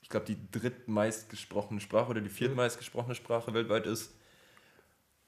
[0.00, 4.12] ich glaube, die drittmeist gesprochene Sprache oder die viertmeist gesprochene Sprache weltweit ist.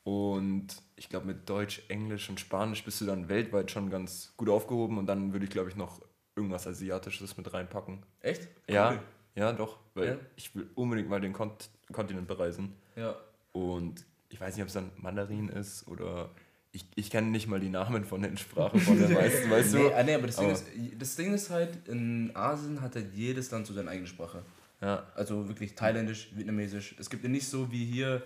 [0.05, 4.49] Und ich glaube, mit Deutsch, Englisch und Spanisch bist du dann weltweit schon ganz gut
[4.49, 4.97] aufgehoben.
[4.99, 6.01] Und dann würde ich, glaube ich, noch
[6.39, 8.03] irgendwas Asiatisches mit reinpacken.
[8.21, 8.49] Echt?
[8.69, 9.01] Ja, Cool.
[9.35, 9.79] ja, doch.
[9.95, 10.17] Weil Ja.
[10.37, 12.75] ich will unbedingt mal den Kont Kontinent bereisen.
[12.97, 13.15] Ja.
[13.53, 16.31] Und ich weiß nicht, ob es dann Mandarin ist oder
[16.73, 19.79] ich, ich kenne nicht mal die Namen von den Sprachen von den meisten, weißt du?
[19.79, 20.67] Nee, ah, nee, aber das, Ding Aber- ist,
[20.99, 24.43] das Ding ist halt, in Asien hat halt jedes Land so seine eigene Sprache.
[24.81, 26.95] Ja, Also wirklich Thailändisch, Vietnamesisch.
[26.99, 28.23] Es gibt ja nicht so wie hier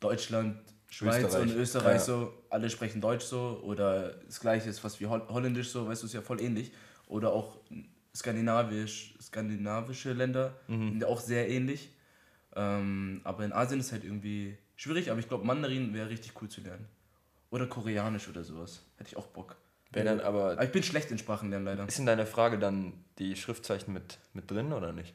[0.00, 0.58] Deutschland,
[0.90, 1.42] Schweiz Österreich.
[1.42, 1.98] und Österreich Ja.
[2.00, 6.02] so, alle sprechen Deutsch so oder das gleiche ist fast wie Holl Holländisch so, weißt
[6.02, 6.72] du, ist ja voll ähnlich.
[7.06, 7.58] Oder auch
[8.14, 11.90] skandinavisch, skandinavische Länder sind ja auch sehr ähnlich.
[12.56, 16.48] Ähm, aber in Asien ist halt irgendwie schwierig, aber ich glaube Mandarin wäre richtig cool
[16.48, 16.86] zu lernen.
[17.50, 18.84] Oder Koreanisch oder sowas.
[18.96, 19.56] Hätte ich auch Bock.
[19.92, 20.52] Wäre dann aber.
[20.52, 21.86] Aber ich bin schlecht in Sprachenlernen leider.
[21.86, 25.14] Ist in deiner Frage dann die Schriftzeichen mit, mit drin oder nicht?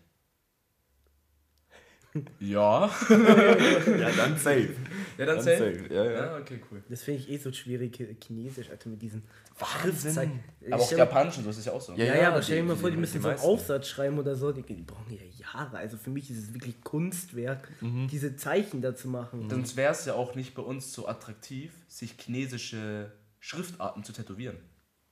[2.40, 2.90] Ja.
[3.10, 4.70] Ja, dann safe.
[5.18, 5.58] Ja, dann Dann safe.
[5.58, 6.12] safe, ja, ja.
[6.12, 6.82] Ja, okay, cool.
[6.90, 9.24] Das finde ich eh so schwierig, Chinesisch, Alter, mit diesen
[9.60, 9.80] Wahnsinn.
[9.92, 10.40] Schriftzeichen.
[10.72, 11.94] Aber auch Stell- Japanisch und so ist es ja auch so.
[11.94, 13.40] Ja, Ja, ja, aber stell dir mal vor, die- die müssen die so einen.
[13.40, 14.52] Aufsatz schreiben oder so.
[14.52, 15.78] Die, die brauchen ja Jahre.
[15.78, 19.48] Also für mich ist es wirklich Kunstwerk, diese Zeichen da zu machen.
[19.50, 24.58] Sonst wäre es ja auch nicht bei uns so attraktiv, sich chinesische Schriftarten zu tätowieren.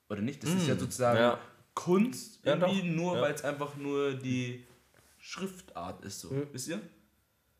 [0.09, 0.41] Oder nicht?
[0.43, 1.39] Das ist ja sozusagen Ja.
[1.73, 3.21] Kunst, Ja, irgendwie nur, Ja.
[3.21, 4.63] weil es einfach nur die
[5.27, 6.21] Schriftart ist.
[6.21, 6.29] So.
[6.53, 6.79] Wisst ihr?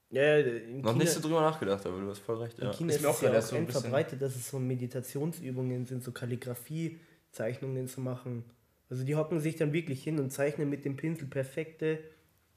[0.10, 2.58] Ja, ja, Noch nicht so drüber nachgedacht, aber du hast voll recht.
[2.60, 2.72] Ja.
[2.72, 6.02] in China Ist ist, es auch ja auch so verbreitet, dass es so Meditationsübungen sind,
[6.02, 8.46] so Kalligrafie-Zeichnungen zu machen.
[8.90, 12.00] Also die hocken sich dann wirklich hin und zeichnen mit dem Pinsel perfekte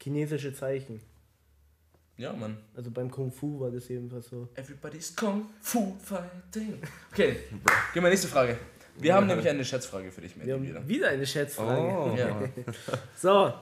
[0.00, 1.00] chinesische Zeichen.
[2.16, 2.58] Ja, Mann.
[2.76, 4.48] Also beim Kung Fu war das jedenfalls so.
[4.54, 6.80] Everybody's Kung Fu Fighting.
[7.10, 7.36] Okay,
[7.92, 8.56] gehen wir nächste Frage.
[8.96, 10.86] Wir haben nämlich eine Schätzfrage für dich, Mandy, wieder.
[10.86, 11.80] wieder eine Schätzfrage.
[11.80, 12.16] Oh.
[12.16, 12.48] Ja.
[13.16, 13.52] So,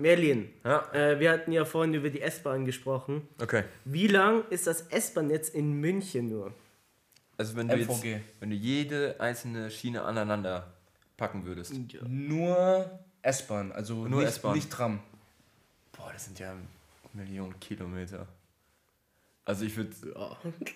[0.00, 0.90] Merlin, Ja.
[0.92, 3.26] äh, wir hatten ja vorhin über die S-Bahn gesprochen.
[3.40, 3.64] Okay.
[3.84, 6.52] Wie lang ist das S-Bahn-Netz in München nur?
[7.36, 8.20] Also wenn du jetzt, MVG.
[8.40, 10.72] wenn du jede einzelne Schiene aneinander
[11.16, 11.72] packen würdest.
[12.08, 14.54] Nur S-Bahn, also Nur nicht, S-Bahn.
[14.54, 15.00] nicht Tram.
[15.96, 16.54] Boah, das sind ja
[17.12, 18.26] Millionen Kilometer.
[19.44, 19.94] Also ich würde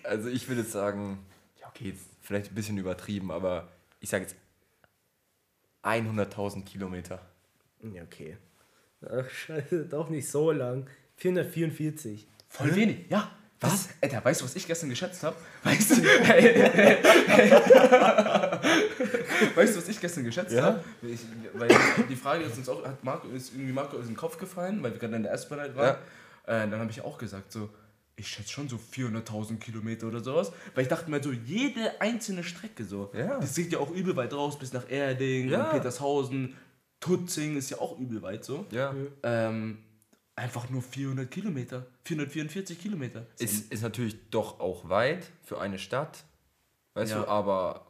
[0.03, 1.19] also ich würde jetzt sagen,
[1.59, 3.67] ja okay, jetzt vielleicht ein bisschen übertrieben, aber
[3.99, 4.35] ich sage jetzt
[5.83, 7.19] 100.000 Kilometer.
[7.93, 8.37] Ja, okay.
[9.11, 10.87] Ach, scheiße, doch nicht so lang.
[11.17, 12.27] 444.
[12.49, 13.31] Voll wenig, ja.
[13.61, 13.87] Was?
[14.01, 15.35] Alter, weißt du, was ich gestern geschätzt habe?
[15.63, 15.95] Weißt du,
[19.55, 20.63] weißt du, was ich gestern geschätzt Ja?
[20.63, 20.83] habe?
[21.53, 21.69] Weil
[22.09, 24.91] die Frage ist uns auch, hat Marco, ist irgendwie Marco aus dem Kopf gefallen, weil
[24.91, 25.95] wir gerade in der S-Bahn halt waren.
[26.45, 27.69] Äh, dann habe ich auch gesagt, so,
[28.15, 30.51] ich schätze schon so 400.000 Kilometer oder sowas.
[30.75, 33.11] Weil ich dachte mir so, jede einzelne Strecke so.
[33.17, 33.39] Ja.
[33.39, 35.63] Das geht ja auch übel weit raus, bis nach Erding, Ja.
[35.71, 36.55] Petershausen,
[37.03, 38.65] Tutzing ist ja auch übel weit so.
[38.71, 38.95] Ja.
[39.23, 39.79] Ähm,
[40.37, 41.85] einfach nur 400 Kilometer.
[42.05, 43.25] 444 Kilometer.
[43.39, 46.23] Ist, ist natürlich doch auch weit für eine Stadt.
[46.93, 47.23] Weißt Ja.
[47.23, 47.87] du, aber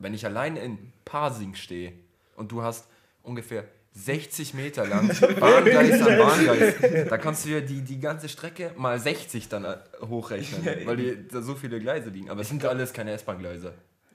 [0.00, 1.92] wenn ich allein in Pasing stehe
[2.34, 2.88] und du hast
[3.22, 5.06] ungefähr 60 Meter lang
[5.38, 6.74] Bahngleis an Bahngleis,
[7.08, 11.28] da kannst du ja die, die ganze Strecke mal 60 dann äh, hochrechnen, weil die,
[11.28, 12.28] da so viele Gleise liegen.
[12.30, 13.74] Aber es sind alles keine S-Bahn-Gleise.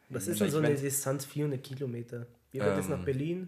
[0.09, 1.23] Was ist denn so eine Distanz?
[1.25, 2.25] 400 Kilometer.
[2.51, 3.47] Wie weit ist Ähm, nach Berlin?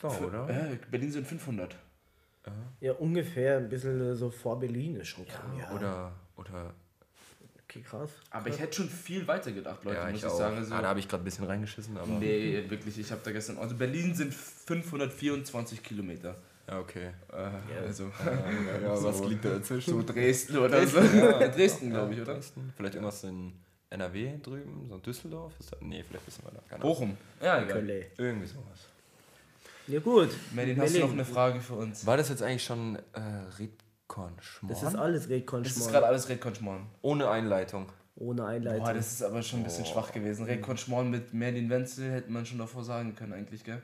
[0.00, 0.48] So in etwa, oder?
[0.72, 1.76] Äh, Berlin sind 500.
[2.80, 3.58] Ja, ungefähr.
[3.58, 5.42] Ein bisschen so vor Berlin ist schon klar.
[5.58, 6.74] Ja, Oder, oder
[7.64, 8.10] Okay, krass.
[8.30, 10.56] Aber ich hätte schon viel weiter gedacht, Leute, ja, muss ich ich sagen.
[10.56, 12.06] Also, ah, da habe ich gerade ein bisschen reingeschissen, aber.
[12.18, 13.58] nee, wirklich, ich habe da gestern.
[13.58, 16.34] Also Berlin sind 524 Kilometer.
[16.66, 17.10] Ja, okay.
[17.32, 18.10] Äh, Also
[18.82, 19.04] Ja, So.
[19.08, 19.90] was liegt da dazwischen?
[19.92, 20.98] so Dresden oder so.
[20.98, 22.34] Ja, Dresden, glaube ich, oder?
[22.34, 22.72] Dresden.
[22.76, 23.52] Vielleicht irgendwas in
[23.90, 25.52] NRW drüben, so Düsseldorf?
[25.60, 26.60] Ist da, nee, vielleicht wissen wir da.
[26.68, 26.92] Keine Ahnung.
[26.94, 27.16] Bochum.
[27.40, 27.72] Ja, egal.
[27.72, 28.06] Kölle.
[28.18, 28.88] Irgendwie sowas.
[29.90, 30.28] Ja, gut.
[30.52, 32.06] Merlin, hast du noch eine Frage für uns?
[32.06, 33.20] War das jetzt eigentlich schon äh,
[33.58, 34.32] Redcon
[34.68, 36.86] Das ist alles Redcon Das ist gerade alles Redcon Schmorn.
[37.02, 37.90] Ohne Einleitung.
[38.14, 38.84] Ohne Einleitung.
[38.84, 40.44] Boah, das ist aber schon ein bisschen schwach gewesen.
[40.44, 43.82] Redcon Schmorn mit Merlin Wenzel hätte man schon davor sagen können, eigentlich, gell?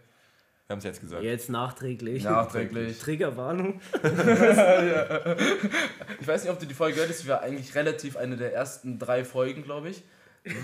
[0.67, 1.23] Wir haben es jetzt gesagt.
[1.23, 2.25] Jetzt nachträglich.
[2.25, 2.99] Nachträglich.
[3.01, 3.81] Triggerwarnung.
[6.19, 8.53] Ich weiß nicht, ob du die Folge gehört hast, wir war eigentlich relativ eine der
[8.53, 10.03] ersten drei Folgen, glaube ich.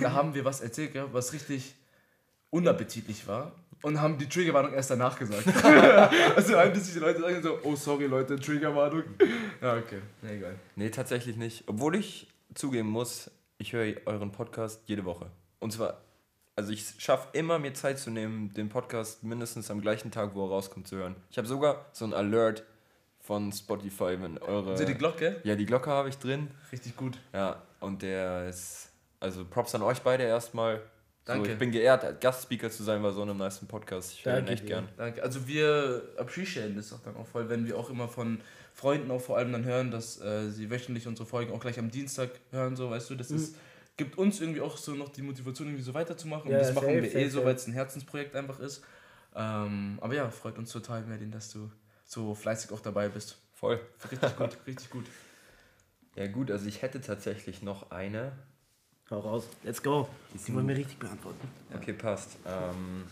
[0.00, 1.74] Da haben wir was erzählt, gell, was richtig
[2.50, 3.52] unappetitlich war.
[3.82, 5.44] Und haben die Triggerwarnung erst danach gesagt.
[6.36, 9.02] also ein bisschen die Leute sagen so, oh sorry Leute, Triggerwarnung.
[9.60, 10.00] Ja, okay.
[10.22, 10.54] Ja, egal.
[10.76, 11.64] Nee, tatsächlich nicht.
[11.66, 15.26] Obwohl ich zugeben muss, ich höre euren Podcast jede Woche.
[15.58, 16.00] Und zwar,
[16.56, 20.46] also ich schaffe immer, mir Zeit zu nehmen, den Podcast mindestens am gleichen Tag, wo
[20.46, 21.16] er rauskommt, zu hören.
[21.30, 22.64] Ich habe sogar so ein Alert
[23.20, 24.72] von Spotify, wenn eure...
[24.72, 25.40] Also die Glocke?
[25.44, 26.50] ja, die Glocke habe ich drin.
[26.72, 27.18] Richtig gut.
[27.32, 28.90] Ja, und der ist,
[29.20, 30.82] also Props an euch beide erstmal.
[31.24, 31.46] Danke.
[31.46, 34.12] So, ich bin geehrt, Gastspeaker zu sein bei so einem nice Podcast.
[34.12, 34.68] Ich höre ihn echt dir.
[34.68, 34.88] gern.
[34.96, 35.22] Danke.
[35.22, 38.40] Also wir appreciaten das auch dann auch voll, wenn wir auch immer von
[38.74, 41.90] Freunden auch vor allem dann hören, dass äh, sie wöchentlich unsere Folgen auch gleich am
[41.90, 43.56] Dienstag hören, so weißt du, das ist,
[43.96, 46.50] gibt uns irgendwie auch so noch die Motivation, irgendwie so weiterzumachen.
[46.50, 48.82] Ja, und das machen safe, wir safe, eh so, weil es ein Herzensprojekt einfach ist.
[49.36, 51.70] Ähm, aber ja, freut uns total, Merlin, dass du
[52.04, 53.38] so fleißig auch dabei bist.
[53.54, 53.80] Voll.
[54.10, 55.04] Richtig gut, richtig gut.
[56.14, 58.32] Ja gut, also ich hätte tatsächlich noch eine.
[59.10, 59.48] Hau raus.
[59.62, 60.08] Let's go.
[60.32, 61.48] Die wollen wir richtig beantworten.
[61.74, 62.36] Okay, passt.
[62.46, 63.04] Ähm,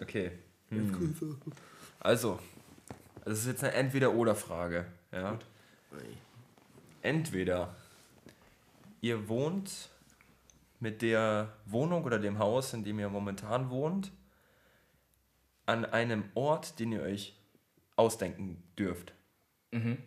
[0.00, 0.32] okay.
[0.70, 1.14] Hm.
[2.00, 2.38] Also,
[3.24, 4.86] das ist jetzt eine Entweder-Oder-Frage.
[5.12, 5.38] Ja?
[7.02, 7.74] Entweder
[9.00, 9.90] ihr wohnt
[10.80, 14.12] mit der Wohnung oder dem Haus, in dem ihr momentan wohnt,
[15.66, 17.36] an einem Ort, den ihr euch
[17.96, 19.12] ausdenken dürft.
[19.70, 19.98] Mhm.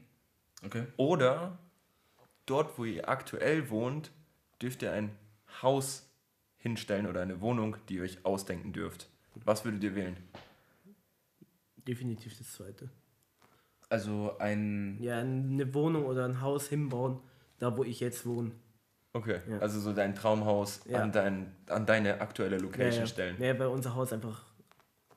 [0.65, 0.87] Okay.
[0.97, 1.57] Oder
[2.45, 4.11] dort, wo ihr aktuell wohnt,
[4.61, 5.15] dürft ihr ein
[5.61, 6.07] Haus
[6.57, 9.09] hinstellen oder eine Wohnung, die ihr euch ausdenken dürft.
[9.43, 10.17] Was würdet ihr wählen?
[11.87, 12.89] Definitiv das zweite.
[13.89, 14.97] Also ein.
[14.99, 17.19] Ja, eine Wohnung oder ein Haus hinbauen,
[17.59, 18.51] da wo ich jetzt wohne.
[19.13, 19.59] Okay, Ja.
[19.59, 21.01] also so dein Traumhaus Ja.
[21.01, 23.07] an, dein, an deine aktuelle Location ja.
[23.07, 23.41] stellen.
[23.41, 24.43] Ja, weil unser Haus einfach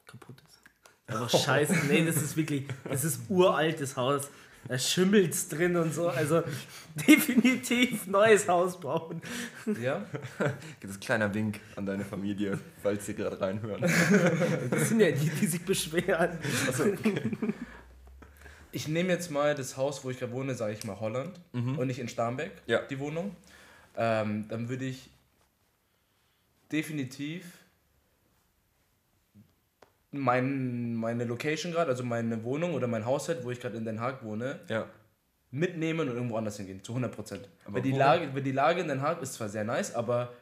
[0.06, 0.62] kaputt ist.
[1.08, 1.86] Einfach scheiße.
[1.88, 4.30] Nee, das ist wirklich, das ist uraltes Haus.
[4.66, 6.08] Da schimmelt's drin und so.
[6.08, 6.42] Also
[7.08, 9.22] definitiv neues Haus bauen.
[9.80, 10.04] Ja?
[10.80, 13.82] Das ist ein kleiner Wink an deine Familie, falls sie gerade reinhören.
[14.70, 16.38] Das sind ja die, die sich beschweren.
[18.72, 21.86] Ich nehme jetzt mal das Haus, wo ich gerade wohne, sage ich mal Holland und
[21.86, 22.82] nicht in Starnberg, Ja.
[22.82, 23.34] die Wohnung.
[23.96, 25.10] Ähm, dann würde ich
[26.70, 27.44] definitiv
[30.10, 34.00] mein, meine Location gerade, also meine Wohnung oder mein Haushalt, wo ich gerade in Den
[34.00, 34.86] Haag wohne, Ja.
[35.50, 37.48] mitnehmen und irgendwo anders hingehen, zu 100 Prozent.
[37.64, 40.32] Aber Weil die, Lage, weil die Lage in Den Haag ist zwar sehr nice, aber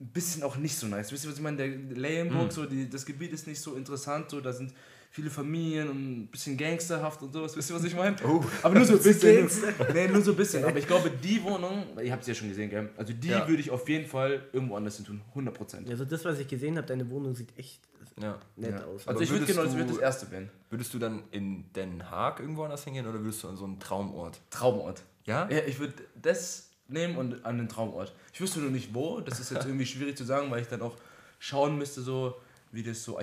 [0.00, 1.12] ein bisschen auch nicht so nice.
[1.12, 1.56] Wisst ihr, was ich meine?
[1.58, 2.50] Der Leyenburg, Mhm.
[2.50, 4.72] so die, das Gebiet ist nicht so interessant, so da sind
[5.12, 7.56] viele Familien und ein bisschen gangsterhaft und sowas.
[7.56, 8.16] Wisst ihr, was ich meine?
[8.24, 8.42] Oh.
[8.62, 9.50] Aber nur so ein bisschen.
[9.92, 10.64] Nee, nur so ein bisschen.
[10.64, 12.90] Aber ich glaube, die Wohnung, ihr habt sie ja schon gesehen, gell?
[12.96, 13.46] Also die Ja.
[13.48, 15.20] würde ich auf jeden Fall irgendwo anders hin tun.
[15.30, 15.90] 100 Prozent.
[15.90, 17.80] Also das, was ich gesehen habe, deine Wohnung sieht echt
[18.20, 18.38] ja.
[18.56, 18.84] nett Ja.
[18.84, 19.06] aus.
[19.06, 20.48] Also Aber ich würde genau, das wird du- das erste wählen.
[20.70, 23.80] Würdest du dann in Den Haag irgendwo anders hingehen oder würdest du an so einen
[23.80, 24.40] Traumort?
[24.50, 25.02] Traumort.
[25.24, 25.48] Ja?
[25.50, 28.14] Ja, ich würde das nehmen und an den Traumort.
[28.32, 30.82] Ich wüsste nur nicht wo, das ist jetzt irgendwie schwierig zu sagen, weil ich dann
[30.82, 30.96] auch
[31.40, 32.34] schauen müsste, so
[32.72, 33.16] wie das so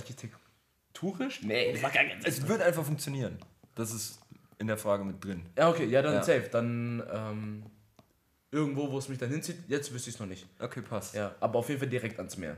[1.04, 1.42] architekturisch.
[1.44, 2.30] Nee, das macht gar keinen Sinn.
[2.30, 3.38] Es wird einfach funktionieren.
[3.76, 4.20] Das ist
[4.60, 5.44] in der Frage mit drin.
[5.58, 6.24] Ja, okay, ja, dann Ja.
[6.24, 6.50] safe.
[6.52, 7.64] Dann ähm,
[8.52, 10.46] irgendwo, wo es mich dann hinzieht, jetzt wüsste ich es noch nicht.
[10.60, 11.14] Okay, passt.
[11.16, 12.58] Ja, aber auf jeden Fall direkt ans Meer.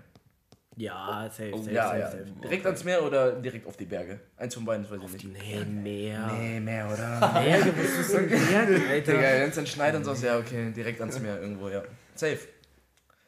[0.77, 2.11] Ja, safe, safe, Ja, safe, ja.
[2.11, 2.23] safe.
[2.41, 4.17] Direkt ans Meer oder direkt auf die Berge.
[4.37, 5.41] Eins von beiden, das weiß ich nicht.
[5.43, 6.25] Nee, mehr.
[6.27, 7.19] Nee, Meer, oder?
[7.33, 9.41] Berge, was ist denn Berge, Digga, Alter?
[9.41, 11.83] wenn es dann schneit und so, ja, okay, direkt ans Meer irgendwo, ja.
[12.15, 12.39] Safe.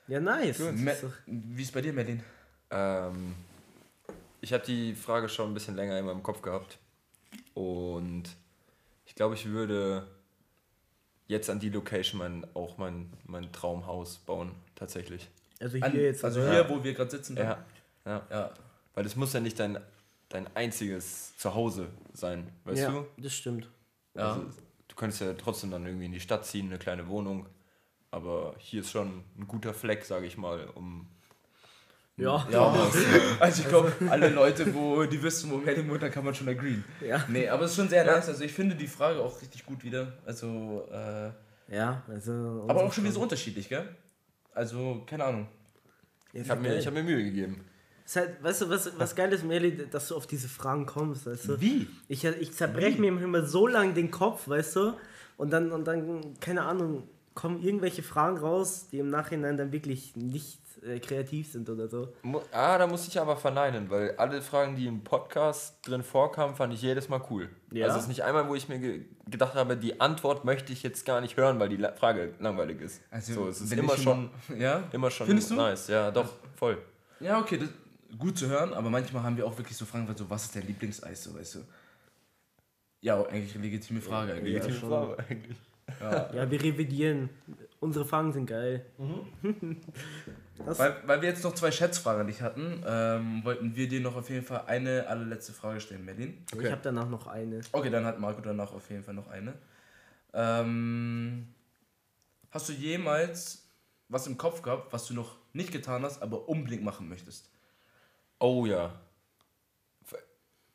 [0.07, 0.61] Ja, nice.
[1.25, 2.23] Wie ist bei dir, Merlin?
[2.69, 3.35] Ähm,
[4.41, 6.79] ich habe die Frage schon ein bisschen länger in meinem Kopf gehabt.
[7.53, 8.23] Und
[9.05, 10.07] ich glaube, ich würde
[11.27, 15.29] jetzt an die Location mein, auch mein, mein Traumhaus bauen, tatsächlich.
[15.59, 16.25] Also hier An, jetzt.
[16.25, 17.37] also hier, wo wir gerade sitzen.
[17.37, 17.63] Ja,
[18.05, 18.25] ja.
[18.29, 18.53] ja.
[18.95, 19.79] Weil es muss ja nicht dein,
[20.27, 23.05] dein einziges Zuhause sein, weißt ja, du?
[23.17, 23.69] das stimmt.
[24.15, 24.33] Ja.
[24.33, 24.49] Also,
[24.87, 27.45] du könntest ja trotzdem dann irgendwie in die Stadt ziehen, eine kleine Wohnung.
[28.09, 31.07] Aber hier ist schon ein guter Fleck, sage ich mal, um.
[32.21, 32.47] Ja.
[32.51, 32.89] Ja,
[33.39, 36.47] also ich glaube, alle Leute, wo die wissen, wo Merlin wohnt, da kann man schon
[36.47, 36.83] agreeen.
[37.05, 37.23] Ja.
[37.27, 38.27] Nee, aber es ist schon sehr nice.
[38.29, 40.13] Also ich finde die Frage auch richtig gut wieder.
[40.25, 42.65] Also, äh, Ja, also.
[42.67, 43.87] aber auch schon wieder so unterschiedlich, gell?
[44.53, 45.47] Also, keine Ahnung.
[46.33, 47.65] Ja, Ich habe mir, ich hab mir Mühe gegeben.
[48.05, 51.25] Ist halt, weißt du, was, was geil ist, Merli, dass du auf diese Fragen kommst,
[51.25, 51.61] weißt du?
[51.61, 51.87] Wie?
[52.07, 54.93] Ich, ich zerbreche mir immer so lange den Kopf, weißt du?
[55.37, 60.15] Und dann, und dann, keine Ahnung, kommen irgendwelche Fragen raus, die im Nachhinein dann wirklich
[60.15, 62.13] nicht äh, kreativ sind oder so.
[62.51, 66.73] Ah, da muss ich aber verneinen, weil alle Fragen, die im Podcast drin vorkamen, fand
[66.73, 67.49] ich jedes Mal cool.
[67.71, 67.85] Ja?
[67.85, 70.83] Also es ist nicht einmal, wo ich mir ge gedacht habe, die Antwort möchte ich
[70.83, 73.01] jetzt gar nicht hören, weil die La Frage langweilig ist.
[73.09, 74.83] Also, so, es ist immer ich schon, Ja?
[74.91, 75.55] immer schon Findest du?
[75.55, 75.87] nice.
[75.87, 76.77] Ja, doch, voll.
[77.21, 77.69] Ja, okay, das,
[78.17, 80.67] gut zu hören, aber manchmal haben wir auch wirklich so Fragen, so, was ist dein
[80.67, 81.59] Lieblingseis, so, weißt du?
[83.01, 84.33] Ja, eigentlich eine legitime Frage.
[84.33, 84.53] Eigentlich.
[84.53, 84.89] Legitime schon.
[84.89, 85.57] Frage eigentlich.
[85.99, 87.29] Ja, wir revidieren.
[87.79, 88.85] Unsere Fragen sind geil.
[90.63, 94.15] Das, Weil, weil wir jetzt noch zwei Schätzfragen nicht hatten, ähm, wollten wir dir noch
[94.15, 96.45] auf jeden Fall eine allerletzte Frage stellen, Merlin.
[96.51, 97.61] Ich habe danach noch eine.
[97.71, 99.53] Okay, dann hat Marco danach auf jeden Fall noch eine.
[100.33, 101.47] Ähm,
[102.51, 103.67] hast du jemals
[104.07, 107.49] was im Kopf gehabt, was du noch nicht getan hast, aber unbedingt machen möchtest?
[108.39, 108.99] Oh ja.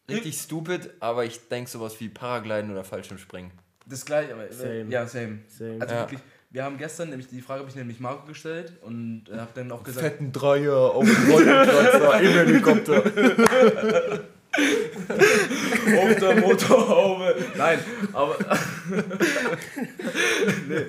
[0.09, 3.51] Richtig stupid, aber ich denke sowas wie Paragliden oder Fallschirmspringen.
[3.89, 4.87] Das gleiche, aber Same.
[4.91, 5.39] ja, same.
[5.49, 5.77] Same.
[5.81, 6.01] Also Ja.
[6.03, 6.21] wirklich,
[6.51, 9.71] wir haben gestern, nämlich die Frage habe ich nämlich Marco gestellt und äh, habe dann
[9.73, 13.03] auch gesagt, Fetten Dreier auf dem Wolkenkratzer im Helikopter.
[15.99, 17.37] auf der Motorhaube.
[17.57, 17.79] Nein,
[18.13, 18.37] aber.
[20.69, 20.87] nee.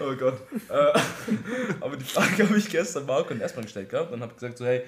[0.00, 0.40] Oh Gott.
[0.68, 0.98] Äh,
[1.80, 4.66] aber die Frage habe ich gestern Marco und erstmal gestellt gehabt und habe gesagt, so,
[4.66, 4.82] hey,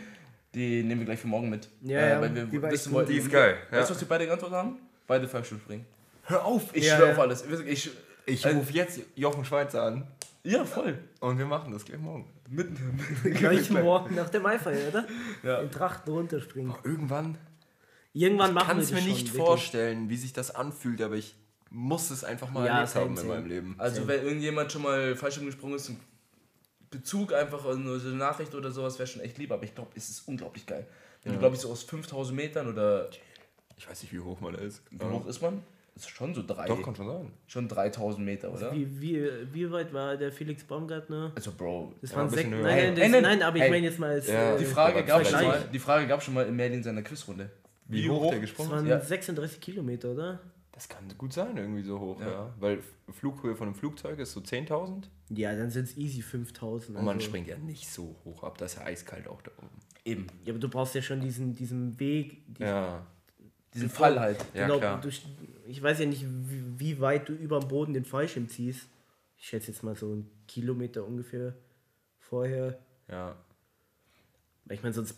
[0.54, 1.68] die nehmen wir gleich für morgen mit.
[1.82, 3.10] Ja, äh, ja, weil wir die wissen wollten.
[3.12, 3.56] Die ist geil.
[3.70, 3.90] Weißt du, Ja.
[3.90, 4.76] was die beide geantwortet haben?
[5.06, 5.86] Beide Fallschirmspringen.
[6.28, 6.74] Hör auf!
[6.74, 7.12] Ich Ja, schwöre ja.
[7.14, 7.44] auf alles.
[7.66, 7.90] Ich,
[8.26, 10.06] Ich Äh, rufe jetzt Jochen Schweizer an
[10.44, 10.98] ja, voll.
[11.20, 12.30] und wir machen das gleich morgen.
[12.48, 12.98] Mitten.
[13.34, 15.04] Gleich morgen nach dem Maifeier, oder?
[15.42, 15.58] Ja.
[15.60, 16.72] In Trachten runterspringen.
[16.84, 17.36] Irgendwann
[18.14, 19.42] Irgendwann ich machen kann wir es das mir schon, nicht wirklich.
[19.44, 21.34] vorstellen, wie sich das anfühlt, aber ich
[21.70, 23.74] muss es einfach mal Ja, erlebt haben in meinem Leben.
[23.78, 26.00] Also, wenn irgendjemand schon mal Fallschirm gesprungen ist, ein
[26.90, 29.74] Bezug einfach, also nur so eine Nachricht oder sowas, wäre schon echt lieb, aber ich
[29.74, 30.86] glaube, es ist unglaublich geil.
[31.22, 33.10] Wenn du, glaube ich, so aus 5000 Metern oder
[33.76, 34.80] Ich weiß nicht, wie hoch man ist.
[34.90, 35.62] wie hoch ist man?
[35.98, 36.66] Das ist schon so drei.
[36.66, 37.32] Doch, kann schon sein.
[37.48, 38.72] Schon 3000 Meter, oder?
[38.72, 41.32] Wie, wie, wie weit war der Felix Baumgartner?
[41.34, 41.92] Also, Bro.
[42.00, 42.42] Das Ja, waren ein sechs.
[42.44, 42.84] bisschen Nein, höher.
[42.84, 44.28] nein, das, nein, nein, aber ich meine jetzt mal als.
[44.28, 46.82] Ja, äh, Die Frage gab schon mal, die Frage gab schon mal in Merlin in
[46.84, 47.50] seiner Quizrunde.
[47.86, 48.30] Wie, Wie hoch, hoch?
[48.30, 48.90] der Das gesprungen waren ist?
[48.90, 49.00] Ja.
[49.00, 50.38] 36 Kilometer, oder?
[50.70, 52.30] Das kann gut sein, irgendwie so hoch, ja.
[52.30, 52.54] Ja.
[52.60, 52.78] Weil
[53.10, 56.96] Flughöhe von einem Flugzeug ist so 10.000 Ja, dann sind es easy 5000.
[56.96, 59.50] und man also- springt ja nicht so hoch ab, da ist ja eiskalt auch da
[59.58, 59.68] oben.
[60.04, 60.26] Eben.
[60.44, 62.46] Ja, aber du brauchst ja schon diesen, diesen Weg.
[62.46, 63.04] Diesen, Ja,
[63.74, 64.38] Diesen Fall halt.
[64.54, 65.00] ja genau, klar.
[65.00, 65.22] Durch,
[65.68, 68.86] ich weiß ja nicht, wie, wie weit du über dem Boden den Fallschirm ziehst.
[69.36, 71.54] Ich schätze jetzt mal so einen Kilometer ungefähr
[72.18, 72.78] vorher.
[73.08, 73.36] Ja.
[74.64, 75.14] Weil ich meine, sonst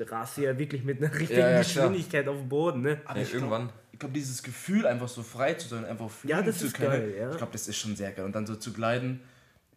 [0.00, 1.48] rast du ja wirklich mit einer richtigen Hm.
[1.48, 1.88] Ja, ja, klar.
[1.88, 3.00] Geschwindigkeit auf dem Boden, ne?
[3.04, 3.72] Aber Ja, ich glaub- irgendwann.
[3.92, 6.74] Ich glaube, dieses Gefühl, einfach so frei zu sein, einfach fliegen Ja, das zu ist
[6.74, 7.30] können, geil, ja.
[7.32, 8.24] ich glaube, das ist schon sehr geil.
[8.24, 9.20] Und dann so zu gleiten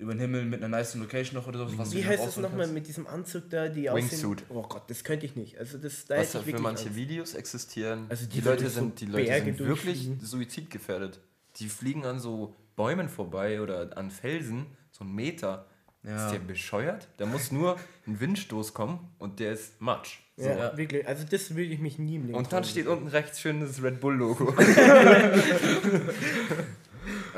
[0.02, 1.78] über den Himmel mit einer nice Location noch oder so.
[1.78, 4.40] Was Wie heißt es aussuchen nochmal mit diesem Anzug da, die Wingsuit.
[4.44, 4.46] aussehen?
[4.50, 5.58] Oh Gott, das könnte ich nicht.
[5.58, 6.96] Also das, da Was da für wirklich manche Angst.
[6.96, 8.08] Videos existieren.
[8.10, 11.20] Also die die Leute so sind, die Leute Berge sind wirklich suizidgefährdet.
[11.58, 15.68] Die fliegen an so Bäumen vorbei oder an Felsen, so einen Meter.
[16.04, 16.26] Ja.
[16.26, 17.08] Ist der bescheuert?
[17.18, 20.18] Da muss nur ein Windstoß kommen und der ist Matsch.
[20.36, 20.46] So.
[20.48, 20.76] Ja, Ja.
[20.78, 21.08] wirklich.
[21.08, 23.84] Also das würde ich mich nie im Leben Und dann steht unten rechts schön das
[23.84, 24.52] Red Bull Logo.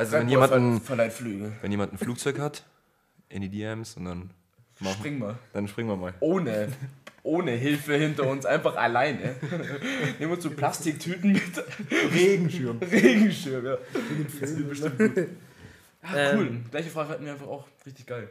[0.06, 1.54] also wenn jemand, Bull ein, ver- verleiht Flügel.
[1.62, 2.63] wenn jemand ein Flugzeug hat,
[3.30, 4.30] in die DMs und dann
[4.80, 5.38] machen, Spring mal.
[5.54, 6.13] dann springen wir mal.
[6.20, 6.68] Ohne,
[7.24, 9.36] ohne Hilfe hinter uns, einfach alleine.
[10.20, 11.63] Nehmen uns so Plastiktüten mit.
[12.13, 12.78] Regenschirm.
[12.80, 13.78] Regenschirm, ja.
[14.39, 15.18] Das wird bestimmt gut.
[16.04, 16.38] Ja, Ähm.
[16.39, 16.60] cool.
[16.70, 18.30] Gleiche Frage hatten wir einfach auch richtig geil.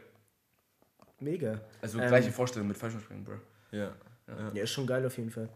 [1.19, 1.61] Mega.
[1.81, 2.07] Also Ähm.
[2.07, 3.33] gleiche Vorstellung mit Fallschirmspringen, Bro.
[3.71, 3.91] Ja.
[4.53, 5.49] Ja, ist schon geil auf jeden Fall.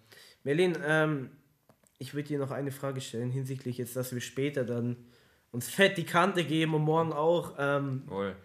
[0.43, 1.30] Merlin, ähm,
[1.99, 4.97] ich würde dir noch eine Frage stellen hinsichtlich jetzt, dass wir später dann
[5.51, 7.53] uns fett die Kante geben und morgen auch.
[7.57, 8.36] Ähm, Wohl.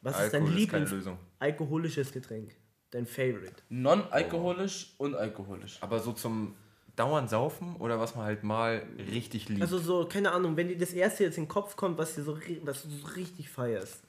[0.00, 2.54] was ist dein Alkohol ist keine Lieblings alkoholisches Getränk?
[2.90, 3.54] Dein Favorite?
[3.68, 5.78] Non-alkoholisch und alkoholisch.
[5.80, 6.54] Aber so zum
[6.94, 9.60] dauernd saufen oder was man halt mal richtig liebt.
[9.62, 12.22] Also so, keine Ahnung, wenn dir das erste jetzt in den Kopf kommt, was, dir
[12.22, 14.00] so, was du so richtig feierst.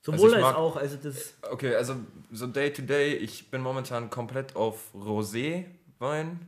[0.00, 1.34] Sowohl Also als mag- auch, also das.
[1.50, 1.96] Okay, also
[2.30, 5.66] so day to day, ich bin momentan komplett auf Rosé,
[5.98, 6.40] Wein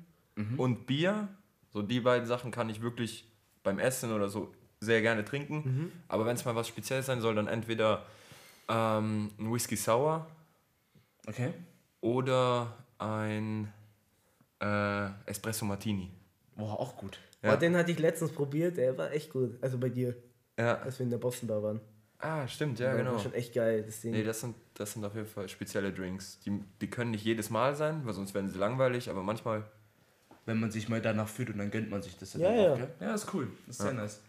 [0.57, 1.29] und Bier.
[1.69, 3.27] So die beiden Sachen kann ich wirklich
[3.63, 5.93] beim Essen oder so sehr gerne trinken.
[6.09, 8.05] Aber wenn es mal was Spezielles sein soll, dann entweder
[8.69, 10.27] ähm, ein Whisky Sour
[11.27, 11.53] Okay.
[12.01, 13.71] oder ein
[14.63, 16.11] äh, Espresso Martini.
[16.57, 17.19] Boah, auch gut.
[17.43, 17.51] Ja.
[17.51, 19.59] Boah, den hatte ich letztens probiert, der war echt gut.
[19.63, 20.15] Also bei dir,
[20.59, 20.79] Ja.
[20.79, 21.81] als wir in der Boston Bar waren.
[22.19, 23.13] Ah, stimmt, ja, genau.
[23.13, 24.13] War schon echt geil, das Ding.
[24.13, 26.39] Nee, das sind, das sind auf jeden Fall spezielle Drinks.
[26.41, 29.65] Die, die können nicht jedes Mal sein, weil sonst werden sie langweilig, aber manchmal
[30.47, 32.79] Wenn man sich mal danach fühlt und dann gönnt man sich das dann Ja, auch,
[32.79, 32.89] ja.
[33.01, 33.49] Ja, ist cool.
[33.67, 34.21] Das ist sehr nice.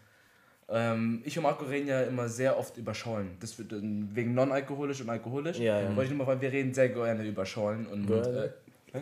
[0.74, 3.36] Ähm, ich und Marco reden ja immer sehr oft über Schollen.
[3.40, 5.58] Das wird wegen non-alkoholisch und alkoholisch.
[5.58, 5.88] Ja, ja.
[5.94, 8.54] Wollte ich nur mal, weil wir reden sehr gerne über Schollen und Geil.
[8.94, 9.00] äh,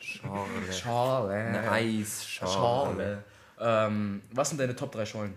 [0.00, 0.72] Schale.
[0.72, 1.32] Schale.
[1.34, 2.50] Eine Eisschale.
[2.50, 3.24] Schale.
[3.60, 5.34] Ähm, was sind deine Top 3 Schollen?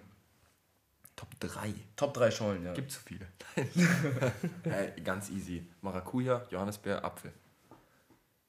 [1.18, 1.74] Top 3.
[1.98, 2.74] Top 3 Schollen, ja.
[2.74, 3.26] Gibt so viele.
[4.64, 5.66] hey, ganz easy.
[5.82, 7.34] Maracuja, Johannisbeer, Apfel.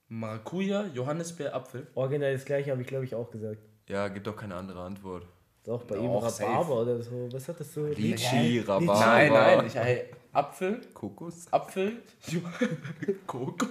[0.08, 1.88] Maracuja, Johannisbeer, Apfel.
[1.96, 3.58] Original das gleiche habe ich glaube ich auch gesagt.
[3.88, 5.26] Ja, gibt doch keine andere Antwort.
[5.66, 6.72] Doch, bei Doch, ihm Rhabarber safe.
[6.72, 7.28] oder so.
[7.32, 7.86] Was hat das so?
[7.86, 9.00] Litchi, Rhabarber.
[9.00, 11.46] Nein, nein, ich, hey, Apfel, Kokos.
[11.52, 11.96] Apfel,
[13.26, 13.68] Kokos.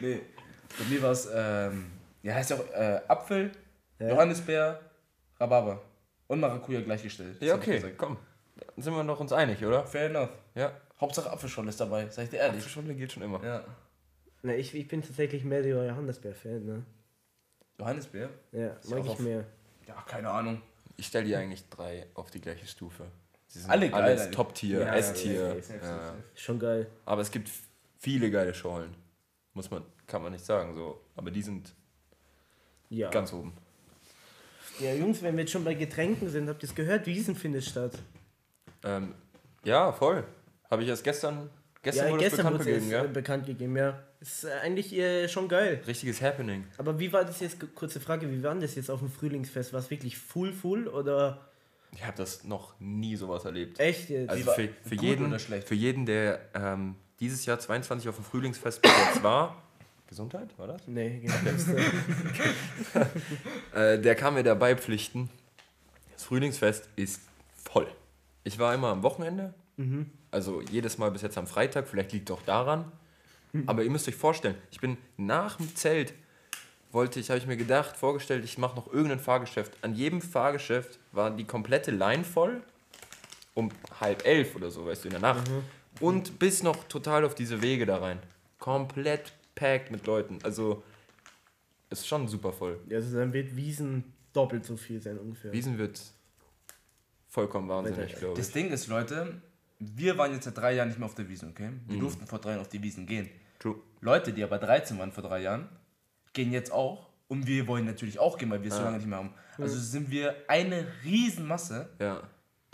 [0.00, 0.20] nee,
[0.78, 1.86] bei mir war es, ähm,
[2.22, 3.50] ja, heißt ja auch äh, Apfel,
[3.98, 4.08] Ja.
[4.10, 4.80] Johannisbeer,
[5.40, 5.82] Rhabarber
[6.28, 7.40] und Maracuja gleichgestellt.
[7.42, 8.16] Ja, okay, komm.
[8.56, 9.84] Dann sind wir doch uns einig, oder?
[9.84, 10.30] Fair enough.
[10.54, 10.72] Ja.
[11.00, 12.58] Hauptsache Apfelschorle ist dabei, sag ich dir ehrlich.
[12.58, 13.42] Apfelschorle geht schon immer.
[13.44, 13.64] Ja.
[14.42, 16.82] Na, ich, ich bin tatsächlich mehr der Johannesbeer-Fan, ne?
[17.80, 18.28] Johannisbeer?
[18.52, 19.44] Ja, mag ich auf- mehr.
[19.86, 20.62] Ja, keine Ahnung.
[20.96, 23.04] Ich stelle die eigentlich drei auf die gleiche Stufe.
[23.48, 24.30] Sie sind Alle geil.
[24.30, 25.62] Top-Tier, Ja, S-Tier.
[25.82, 26.14] Ja.
[26.34, 26.88] Schon geil.
[27.04, 27.48] Aber es gibt
[27.98, 28.94] viele geile Schorlen.
[29.52, 31.00] Muss man, kann man nicht sagen so.
[31.16, 31.72] Aber die sind
[32.90, 33.10] Ja.
[33.10, 33.52] ganz oben.
[34.80, 37.06] Ja, Jungs, wenn wir jetzt schon bei Getränken sind, habt ihr es gehört?
[37.06, 37.92] Wiesen findet statt.
[38.82, 39.14] Ähm,
[39.62, 40.24] ja, voll.
[40.70, 41.48] Habe ich erst gestern,
[41.82, 43.12] gestern Ja, wurde gestern bekannt wurde es gegeben, äh, ja?
[43.12, 44.02] bekannt gegeben, ja.
[44.24, 45.82] Ist äh, eigentlich äh, schon geil.
[45.86, 46.64] Richtiges Happening.
[46.78, 49.74] Aber wie war das jetzt, kurze Frage, wie war das jetzt auf dem Frühlingsfest?
[49.74, 51.46] War es wirklich full, full oder
[51.94, 53.78] Ich habe das noch nie sowas erlebt.
[53.78, 54.30] echt jetzt?
[54.30, 58.90] Also für, für, jeden, für jeden, der ähm, dieses Jahr 22 auf dem Frühlingsfest bis
[58.90, 59.62] jetzt war,
[60.08, 60.88] Gesundheit, war das?
[60.88, 61.34] nee, genau.
[63.74, 65.28] äh, der kann mir dabei pflichten.
[66.14, 67.20] Das Frühlingsfest ist
[67.62, 67.88] voll.
[68.42, 69.52] Ich war immer am Wochenende,
[70.30, 72.90] also jedes Mal bis jetzt am Freitag, vielleicht liegt auch daran.
[73.66, 76.12] Aber ihr müsst euch vorstellen, ich bin nach dem Zelt,
[76.90, 79.72] wollte ich, habe ich mir gedacht, vorgestellt, ich mache noch irgendein Fahrgeschäft.
[79.82, 82.62] An jedem Fahrgeschäft war die komplette Line voll,
[83.54, 85.48] um halb elf oder so, weißt du, in der Nacht.
[86.00, 88.18] Und bis noch total auf diese Wege da rein.
[88.58, 90.38] Komplett packed mit Leuten.
[90.42, 90.82] Also,
[91.90, 92.80] ist schon super voll.
[92.90, 95.52] also dann wird Wiesen doppelt so viel sein ungefähr.
[95.52, 96.00] Wiesen wird
[97.28, 98.52] vollkommen wahnsinnig, glaube Das ich.
[98.54, 99.40] Ding ist, Leute,
[99.78, 101.70] wir waren jetzt seit drei Jahren nicht mehr auf der Wiesn, okay?
[101.86, 103.28] Wir durften vor drei Jahren auf die Wiesen gehen.
[103.64, 103.76] True.
[104.02, 105.70] Leute, die aber 13 waren vor drei Jahren,
[106.34, 107.08] gehen jetzt auch.
[107.28, 109.32] Und wir wollen natürlich auch gehen, weil wir es so lange nicht mehr haben.
[109.56, 112.22] Also sind wir eine Riesenmasse, Ja.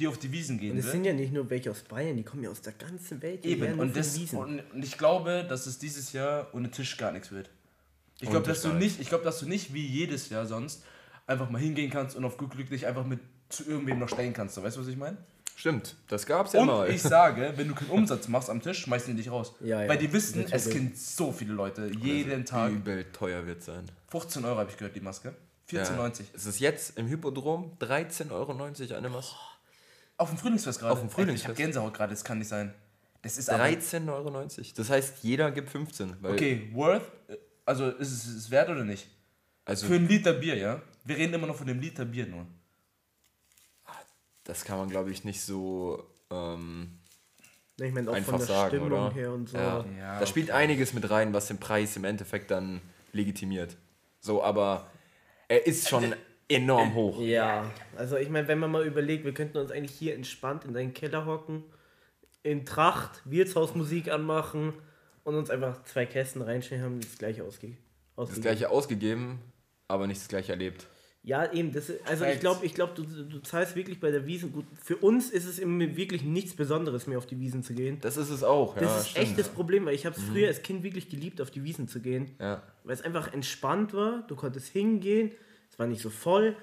[0.01, 2.25] die auf die Wiesen gehen Und es sind ja nicht nur welche aus Bayern, die
[2.25, 3.47] kommen ja aus der ganzen Welt.
[3.47, 7.31] Eben, und, das, und, und ich glaube, dass es dieses Jahr ohne Tisch gar nichts
[7.31, 7.51] wird.
[8.21, 10.83] Ich glaube, dass, du gar nicht, ich glaub, dass du nicht wie jedes Jahr sonst
[11.29, 14.33] einfach mal hingehen kannst und auf gut Glück dich einfach mit zu irgendwem noch stellen
[14.33, 14.57] kannst.
[14.57, 15.19] So, weißt du, was ich meine?
[15.57, 16.91] Stimmt, das gab's ja Und mal.
[16.91, 19.55] ich sage, wenn du keinen Umsatz machst am Tisch, schmeißen die dich raus.
[19.61, 19.89] Ja, ja.
[19.89, 21.91] Weil die wissen, es sind so viele Leute.
[22.01, 22.73] Jeden Tag.
[22.73, 23.85] Übel teuer wird sein.
[24.09, 25.35] 15 Euro habe ich gehört, die Maske.
[25.71, 26.23] 14,90.
[26.35, 28.53] Es ist jetzt im Hippodrom 13,90 Euro
[28.97, 29.37] eine Maske.
[30.17, 30.93] Auf dem Frühlingsfest gerade.
[30.93, 31.43] Auf dem Frühlingsfest.
[31.45, 32.75] Ich habe Gänsehaut gerade, das kann nicht sein.
[33.23, 33.65] Das ist aber...
[33.65, 34.49] 13,90 Euro.
[34.77, 36.17] Das heißt, jeder gibt 15.
[36.21, 39.07] Weil, Okay, worth, äh, also ist es, ist es wert oder nicht?
[39.65, 40.83] Also, Für einen Liter Bier, ja?
[41.05, 42.47] Wir reden immer noch von dem Liter Bier nur.
[44.51, 46.99] Das kann man, glaube ich, nicht so ähm,
[47.81, 49.13] ich meine auch einfach von der sagen, Stimmung oder?
[49.13, 49.57] her und so.
[49.57, 49.85] Ja.
[49.97, 50.59] Ja, da spielt okay.
[50.59, 52.81] einiges mit rein, was den Preis im Endeffekt dann
[53.13, 53.77] legitimiert.
[54.21, 54.91] So, aber
[55.49, 56.15] er ist schon
[56.49, 57.21] enorm hoch.
[57.21, 60.75] Ja, also ich meine, wenn man mal überlegt, wir könnten uns eigentlich hier entspannt in
[60.75, 61.63] deinen Keller hocken,
[62.43, 64.75] in Tracht, Wirtshausmusik anmachen
[65.23, 67.77] und uns einfach zwei Kästen reinstellen, haben das gleiche ausge Das
[68.17, 68.43] ausgegeben.
[68.43, 69.39] gleiche ausgegeben,
[69.87, 70.89] aber nicht das gleiche erlebt.
[71.23, 72.41] Ja, eben, das, ist- also ich Facts.
[72.41, 74.65] glaube, ich glaub, du, du zahlst wirklich bei der Wiesen gut.
[74.83, 77.99] Für uns ist es im- wirklich nichts Besonderes mehr auf die Wiesen zu gehen.
[78.01, 78.99] Das ist es auch, Das ja.
[79.01, 79.27] ist stimmt.
[79.27, 81.89] echt das Problem, weil ich habe es früher als Kind wirklich geliebt, auf die Wiesen
[81.89, 82.31] zu gehen.
[82.39, 82.63] Ja.
[82.85, 85.33] weil es einfach entspannt war, du konntest hingehen,
[85.71, 86.57] es war nicht so voll,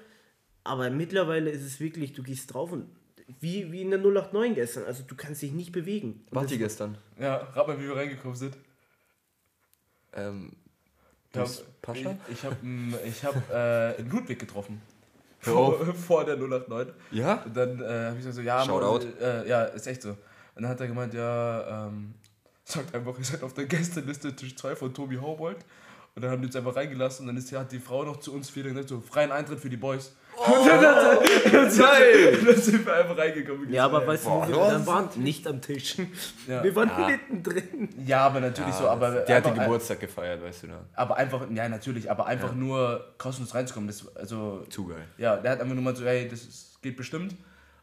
[0.64, 2.86] aber mittlerweile ist es wirklich, du gehst drauf und
[3.40, 6.24] wie, wie in der 089 gestern, also du kannst dich nicht bewegen.
[6.32, 6.98] Das- ihr gestern?
[7.20, 8.56] Ja, rat mal, wie wir reingekommen sind.
[10.14, 10.52] Ähm,
[11.32, 12.16] Ich hab, Bus Pascha?
[12.28, 12.56] ich, ich habe
[13.04, 14.80] ich hab, äh, Ludwig getroffen.
[15.40, 16.92] Vor, vor der 089.
[17.12, 17.42] Ja?
[17.44, 19.06] Und dann äh, habe ich gesagt, so, ja, Shoutout.
[19.20, 20.10] Äh, ja, ist echt so.
[20.10, 20.16] Und
[20.62, 22.14] dann hat er gemeint, ja, ähm,
[22.64, 25.58] sagt einfach, ihr seid auf der Gästeliste Tisch 2 von Tobi Haubold.
[26.16, 28.34] Und dann haben die uns einfach reingelassen und dann ist, hat die Frau noch zu
[28.34, 30.16] uns wieder gesagt, so, freien Eintritt für die Boys.
[30.46, 32.38] Und dann, hat er, dann, sind, Geil!
[32.46, 33.72] dann sind wir einfach reingekommen.
[33.72, 34.70] Ja, aber weißt du, Boah, wir was?
[34.72, 35.08] dann waren?
[35.16, 35.96] Nicht am Tisch.
[36.46, 36.62] Ja.
[36.62, 37.06] Wir waren Ja.
[37.08, 37.88] mittendrin.
[38.06, 40.80] Ja, aber natürlich so, aber Der hat den einfach, Geburtstag gefeiert, weißt du da.
[40.94, 42.54] aber einfach, ja natürlich, aber einfach Ja.
[42.54, 45.04] nur kostenlos reinzukommen, das, also, Zu geil.
[45.18, 47.34] ja, der hat einfach nur mal so, hey, das ist, geht bestimmt,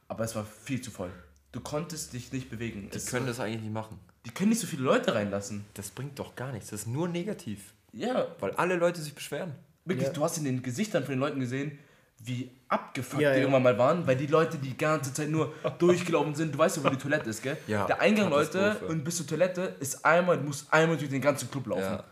[0.07, 1.09] aber es war viel zu voll.
[1.51, 2.89] Du konntest dich nicht bewegen.
[2.91, 3.99] Die Es- können das eigentlich nicht machen.
[4.25, 5.65] die können nicht so viele Leute reinlassen.
[5.73, 6.69] Das bringt doch gar nichts.
[6.71, 7.73] Das ist nur negativ.
[7.93, 9.53] Ja, Weil alle Leute sich beschweren.
[9.85, 10.13] Wirklich, Ja.
[10.13, 11.77] du hast in den Gesichtern von den Leuten gesehen,
[12.23, 13.41] wie abgefuckt Ja, die ja.
[13.41, 16.53] irgendwann mal waren, weil die Leute die ganze Zeit nur durchgelaufen sind.
[16.53, 17.57] Du weißt ja, wo die Toilette ist, gell?
[17.67, 21.21] Ja, Der Eingang, Leute, und bis zur Toilette ist einmal, du musst einmal durch den
[21.21, 21.81] ganzen Club laufen.
[21.81, 22.03] Ja.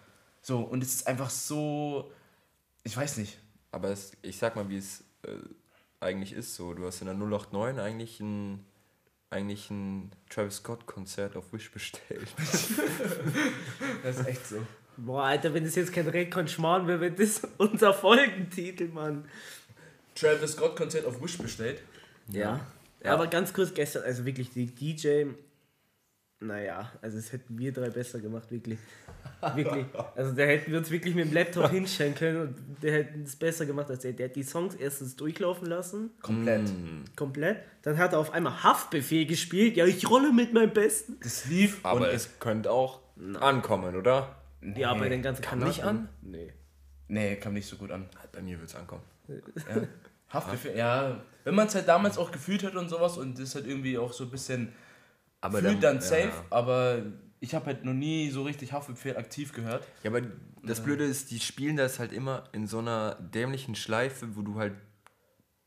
[0.42, 2.12] So, und es ist einfach so.
[2.84, 3.40] Ich weiß nicht.
[3.72, 5.30] Aber es, ich sag mal, wie es äh,
[6.00, 6.74] eigentlich ist so.
[6.74, 8.66] Du hast in der 089 eigentlich ein,
[9.30, 12.28] eigentlich ein Travis Scott-Konzert auf Wish bestellt.
[14.04, 14.58] Das ist echt so.
[14.98, 19.26] Boah, Alter, wenn das jetzt kein Rekon Schmarrn wäre, wäre das unser Folgentitel, Mann.
[20.16, 21.82] Travis Scott Konzert auf Wish bestellt.
[22.30, 22.60] Ja.
[23.04, 25.26] Aber ganz kurz gestern, also wirklich die DJ,
[26.40, 28.80] naja, also das hätten wir drei besser gemacht, wirklich.
[29.56, 29.86] Wirklich.
[30.16, 33.36] Also da hätten wir uns wirklich mit dem Laptop hinstellen können und der hätte es
[33.36, 34.14] besser gemacht als der.
[34.14, 36.72] Der hat die Songs erstens durchlaufen lassen, Komplett.
[37.16, 37.58] komplett.
[37.82, 39.76] Dann hat er auf einmal Haftbefehl gespielt.
[39.76, 41.18] Ja, ich rolle mit meinem Besten.
[41.22, 43.00] Das lief Aber und es könnte auch
[43.40, 44.36] ankommen, oder?
[44.76, 46.00] Ja, bei den ganzen Kam nicht Kanaken.
[46.04, 46.10] an?
[46.22, 46.54] Nee.
[47.10, 48.08] Nee, kam nicht so gut an.
[48.32, 49.02] Bei mir wird es ankommen.
[49.28, 49.88] Ja.
[50.30, 51.22] Haftbefehl, ja.
[51.44, 54.14] Wenn man es halt damals auch gefühlt hat und sowas und das halt irgendwie auch
[54.14, 54.74] so ein bisschen
[55.42, 56.46] Aber fühlt dann safe, Ja.
[56.50, 57.04] aber
[57.40, 59.86] ich habe halt noch nie so richtig Haftbefehl aktiv gehört.
[60.04, 60.22] ja, aber
[60.64, 64.56] das Blöde ist, die spielen das halt immer in so einer dämlichen Schleife, wo du
[64.56, 64.74] halt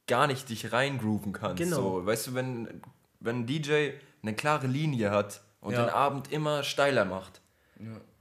[0.07, 1.63] gar nicht dich reingrooven kannst.
[1.63, 1.77] Genau.
[2.01, 2.81] So, weißt du, wenn
[3.21, 3.91] wenn ein DJ
[4.23, 5.85] eine klare Linie hat und Ja.
[5.85, 7.41] den Abend immer steiler macht,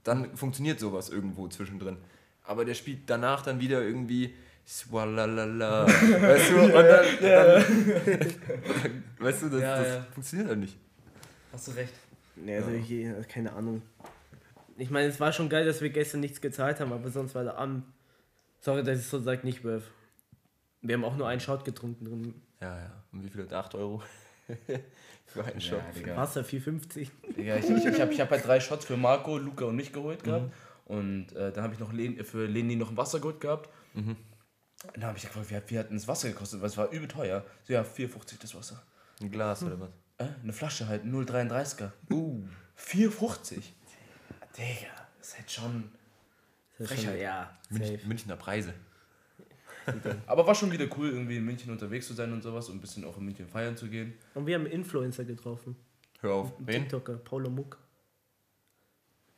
[0.04, 1.96] dann funktioniert sowas irgendwo zwischendrin.
[2.44, 4.34] Aber der spielt danach dann wieder irgendwie
[4.66, 5.86] Swalala.
[5.86, 6.60] weißt du?
[6.62, 7.64] Und dann, dann,
[9.18, 10.06] weißt du, das, Ja, das ja.
[10.12, 10.76] funktioniert halt nicht.
[11.52, 11.92] Hast du recht.
[12.34, 13.82] Nee, also ich, keine Ahnung.
[14.76, 17.44] Ich meine, es war schon geil, dass wir gestern nichts gezahlt haben, aber sonst war
[17.44, 17.84] der Abend.
[18.60, 19.84] Sorry, dass ich so sage, nicht worth.
[20.82, 22.34] Wir haben auch nur einen Shot getrunken drin.
[22.60, 23.04] Ja, ja.
[23.12, 23.52] Und wie viel?
[23.52, 24.02] 8 Euro?
[25.26, 25.80] Für einen Shot.
[25.96, 26.16] Digga.
[26.16, 27.08] Wasser 4,50.
[27.36, 29.92] Digga, ich, ich, ich habe ich hab halt drei Shots für Marco, Luca und mich
[29.92, 30.52] geholt gehabt.
[30.84, 33.68] Und äh, dann habe ich noch Len, für Leni noch ein Wasser geholt gehabt.
[33.94, 34.16] Und
[34.94, 36.60] dann habe ich gefragt, wie, hat- wie hat denn das Wasser gekostet?
[36.60, 37.44] Weil es war übel teuer.
[37.64, 38.82] So, ja, 4,50 das Wasser.
[39.20, 39.90] Ein Glas oder was?
[40.18, 41.90] Äh, eine Flasche halt, 0,33er.
[42.10, 42.42] Uh.
[42.78, 43.54] 4,50.
[44.56, 45.92] Digga, das ist halt schon.
[46.78, 47.58] Das ist schon, ja.
[47.70, 48.74] Münch, Münchner Preise.
[50.26, 52.80] Aber war schon wieder cool, irgendwie in München unterwegs zu sein und sowas und ein
[52.80, 54.14] bisschen auch in München feiern zu gehen.
[54.34, 55.76] Und wir haben einen Influencer getroffen.
[56.20, 56.52] Hör auf.
[56.58, 56.82] Wen?
[56.82, 57.78] TikToker, Paulo Muck.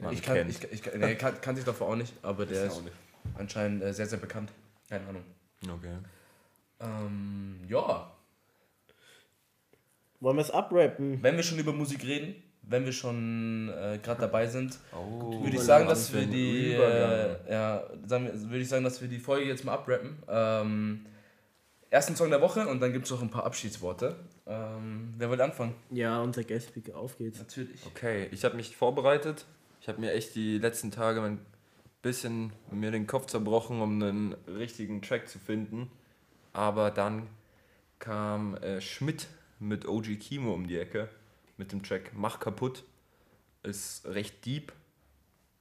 [0.00, 0.50] Man ich kann, kennt.
[0.50, 2.96] ich, ich, nee, kann, kann sich davor auch nicht, aber der Ist ist nicht.
[3.36, 4.52] anscheinend äh, sehr, sehr bekannt.
[4.88, 5.24] Keine Ahnung.
[5.64, 5.96] Okay.
[6.80, 8.10] Ähm, ja,
[10.20, 11.22] Wollen wir es abrappen?
[11.22, 15.56] wenn wir schon über Musik reden, wenn wir schon äh, gerade dabei sind, Oh, würde
[15.56, 19.18] ich sagen, dass wir die, äh, ja, sagen wir, würde ich sagen, dass wir die
[19.18, 20.18] Folge jetzt mal abrappen.
[20.28, 21.06] Ähm,
[21.90, 24.16] ersten Song der Woche und dann gibt es noch ein paar Abschiedsworte.
[24.46, 25.74] Ähm, wer will anfangen?
[25.90, 27.38] Ja, unser Guest-Speaker, auf geht's.
[27.38, 27.84] Natürlich.
[27.86, 29.44] Okay, ich habe mich vorbereitet.
[29.80, 31.38] Ich habe mir echt die letzten Tage ein
[32.02, 35.90] bisschen mir den Kopf zerbrochen, um einen richtigen Track zu finden.
[36.52, 37.26] Aber dann
[37.98, 39.28] kam äh, Schmidt
[39.58, 41.08] mit OG Kimo um die Ecke
[41.56, 42.84] mit dem Track Mach kaputt.
[43.64, 44.72] Ist recht deep,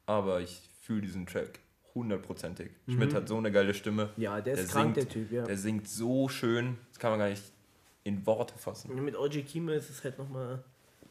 [0.05, 1.59] aber ich fühle diesen Track
[1.95, 2.69] hundertprozentig.
[2.87, 4.11] Schmidt hat so eine geile Stimme.
[4.17, 5.43] Ja, der ist Der krank, singt- der Typ, ja.
[5.45, 7.43] Der singt so schön, das kann man gar nicht
[8.03, 8.93] in Worte fassen.
[9.03, 10.63] Mit OG Kimo ist es halt nochmal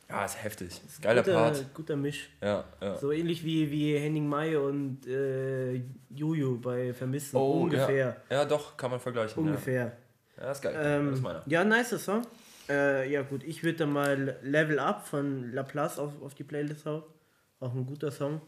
[0.08, 0.68] Ja, ist heftig.
[0.68, 1.74] Ist geiler guter, Part.
[1.74, 2.30] guter Misch.
[2.40, 2.96] Ja, ja.
[2.96, 7.36] So ähnlich wie, wie Henning May und äh, Juju bei Vermissen.
[7.36, 8.16] ungefähr.
[8.28, 9.42] Oh, Ja, ja, doch, kann man vergleichen.
[9.42, 9.96] Ungefähr.
[10.36, 10.74] Ja, ja ist geil.
[10.76, 11.42] Ähm, das ist meiner.
[11.46, 12.22] ja, nice Song.
[12.68, 16.86] Äh, ja gut, ich würde da mal Level Up von Laplace auf, auf die Playlist
[16.86, 17.02] hauen.
[17.58, 18.40] Auch ein guter Song.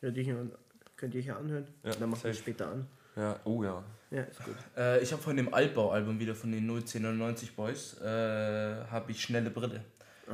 [0.00, 0.50] Könnt ihr,
[0.96, 1.66] könnt ihr ja anhören.
[1.84, 2.86] Ja, Dann machen wir später an.
[3.16, 3.82] Ja, oh ja.
[4.10, 4.54] Ja, ist gut.
[4.76, 9.50] Äh, ich habe von dem Altbau-Album wieder von den 01099 Boys, äh, habe ich Schnelle
[9.50, 9.82] Brille.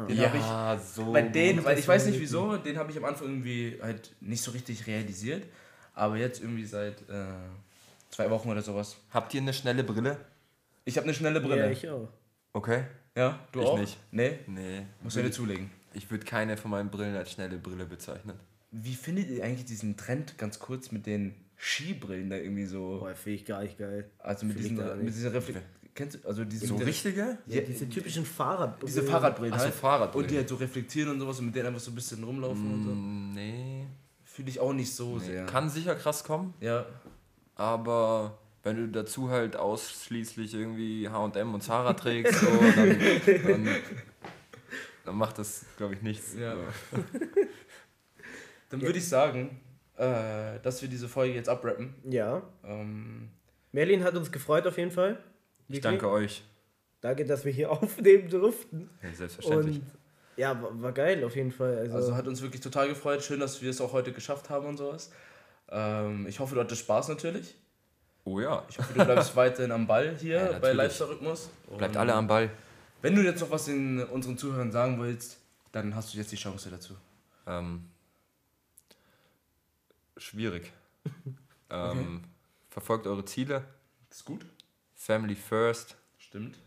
[0.06, 1.12] Den hab Ja, so.
[1.12, 4.42] Bei denen, weil ich weiß nicht wieso, den habe ich am Anfang irgendwie halt nicht
[4.42, 5.44] so richtig realisiert.
[5.94, 7.24] Aber jetzt irgendwie seit äh,
[8.10, 8.96] zwei Wochen oder sowas.
[9.10, 10.16] Habt ihr eine schnelle Brille?
[10.84, 11.58] Ich habe eine schnelle Brille.
[11.66, 12.08] Ja, ich auch.
[12.52, 12.84] Okay.
[13.16, 13.78] Ja, du Ich auch?
[13.78, 13.98] nicht.
[14.12, 14.86] Nee, Nee.
[15.02, 15.70] musst du dir zulegen.
[15.94, 18.38] Ich würde keine von meinen Brillen als schnelle Brille bezeichnen.
[18.70, 22.98] Wie findet ihr eigentlich diesen Trend ganz kurz mit den Skibrillen da irgendwie so?
[23.00, 24.08] Boah, finde ich gar nicht geil.
[24.18, 25.58] Also mit ich diesen, mit dieser Reflex.
[25.98, 26.28] Kennst du?
[26.28, 27.38] Also diese, So richtige?
[27.48, 28.86] Ja, diese typischen Fahrradbrillen.
[28.86, 29.74] Diese Fahrradbrillen Ach so, halt.
[29.74, 30.24] Fahrradbrillen.
[30.26, 32.72] Und die halt so reflektieren und sowas und mit denen einfach so ein bisschen rumlaufen
[32.72, 32.90] und so.
[32.92, 33.86] Mm, Nee.
[34.22, 35.24] Fühle ich auch nicht so nee.
[35.24, 35.46] sehr.
[35.46, 36.86] Kann sicher krass kommen, Ja.
[37.56, 43.68] aber wenn du dazu halt ausschließlich irgendwie HM und Zara trägst, so, dann, dann,
[45.04, 46.36] dann macht das, glaube ich, nichts.
[46.38, 46.54] Ja.
[48.70, 49.58] Dann würde ich sagen,
[49.96, 51.94] äh, dass wir diese Folge jetzt abrappen.
[52.04, 52.42] Ja.
[52.62, 53.30] Ähm,
[53.72, 55.18] Merlin hat uns gefreut auf jeden Fall.
[55.68, 56.42] Ich danke euch.
[57.00, 58.90] Danke, dass wir hier aufnehmen durften.
[59.02, 59.76] Ja, selbstverständlich.
[59.76, 59.84] Und
[60.36, 61.78] ja, war, war geil auf jeden Fall.
[61.78, 63.22] Also, also hat uns wirklich total gefreut.
[63.22, 65.10] Schön, dass wir es auch heute geschafft haben und sowas.
[65.70, 67.56] Ähm, ich hoffe, du hattest Spaß natürlich.
[68.24, 68.64] oh ja.
[68.68, 70.76] Ich hoffe, du bleibst weiterhin am Ball hier Ja, bei natürlich.
[70.76, 71.50] Lifestyle-Rhythmus.
[71.76, 72.50] Bleibt Und alle am Ball.
[73.02, 75.38] Wenn du jetzt noch was in unseren Zuhörern sagen willst,
[75.72, 76.94] dann hast du jetzt die Chance dazu.
[77.46, 77.84] Ähm,
[80.16, 80.72] schwierig.
[81.70, 82.24] ähm,
[82.70, 83.64] Verfolgt eure Ziele.
[84.10, 84.46] Ist gut?
[84.98, 85.96] Family first.
[86.18, 86.58] Stimmt.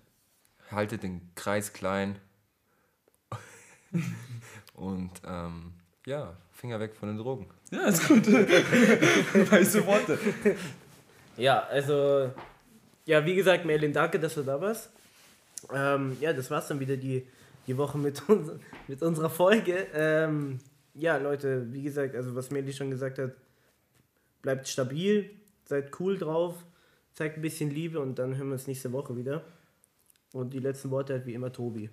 [0.71, 2.17] Haltet den Kreis klein.
[4.73, 5.73] Und ähm,
[6.05, 7.47] ja, Finger weg von den Drogen.
[7.71, 8.25] Ja, ist gut.
[9.51, 10.17] Weiße Worte.
[11.37, 12.31] ja, also,
[13.05, 14.89] ja, wie gesagt, Merlin, danke, dass du da warst.
[15.71, 17.27] Ähm, ja, das war's dann wieder die,
[17.67, 18.49] die Woche mit, uns,
[18.87, 19.87] mit unserer Folge.
[19.93, 20.59] Ähm,
[20.93, 23.33] ja, Leute, wie gesagt, also was Merlin schon gesagt hat,
[24.41, 25.29] bleibt stabil,
[25.65, 26.55] seid cool drauf,
[27.13, 29.43] zeigt ein bisschen Liebe und dann hören wir uns nächste Woche wieder.
[30.33, 31.89] Und die letzten Worte hat wie immer Tobi.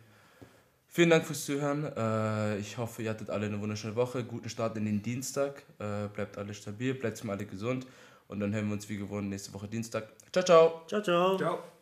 [0.86, 1.84] Vielen Dank fürs Zuhören.
[1.96, 4.24] Äh, ich hoffe, ihr hattet alle eine wunderschöne Woche.
[4.24, 5.62] Guten Start in den Dienstag.
[5.78, 7.86] Äh, bleibt alle stabil, bleibt mal alle gesund.
[8.26, 10.08] Und dann hören wir uns wie gewohnt nächste Woche Dienstag.
[10.32, 10.82] Ciao, ciao.
[10.86, 11.36] Ciao, ciao.
[11.36, 11.77] Ciao.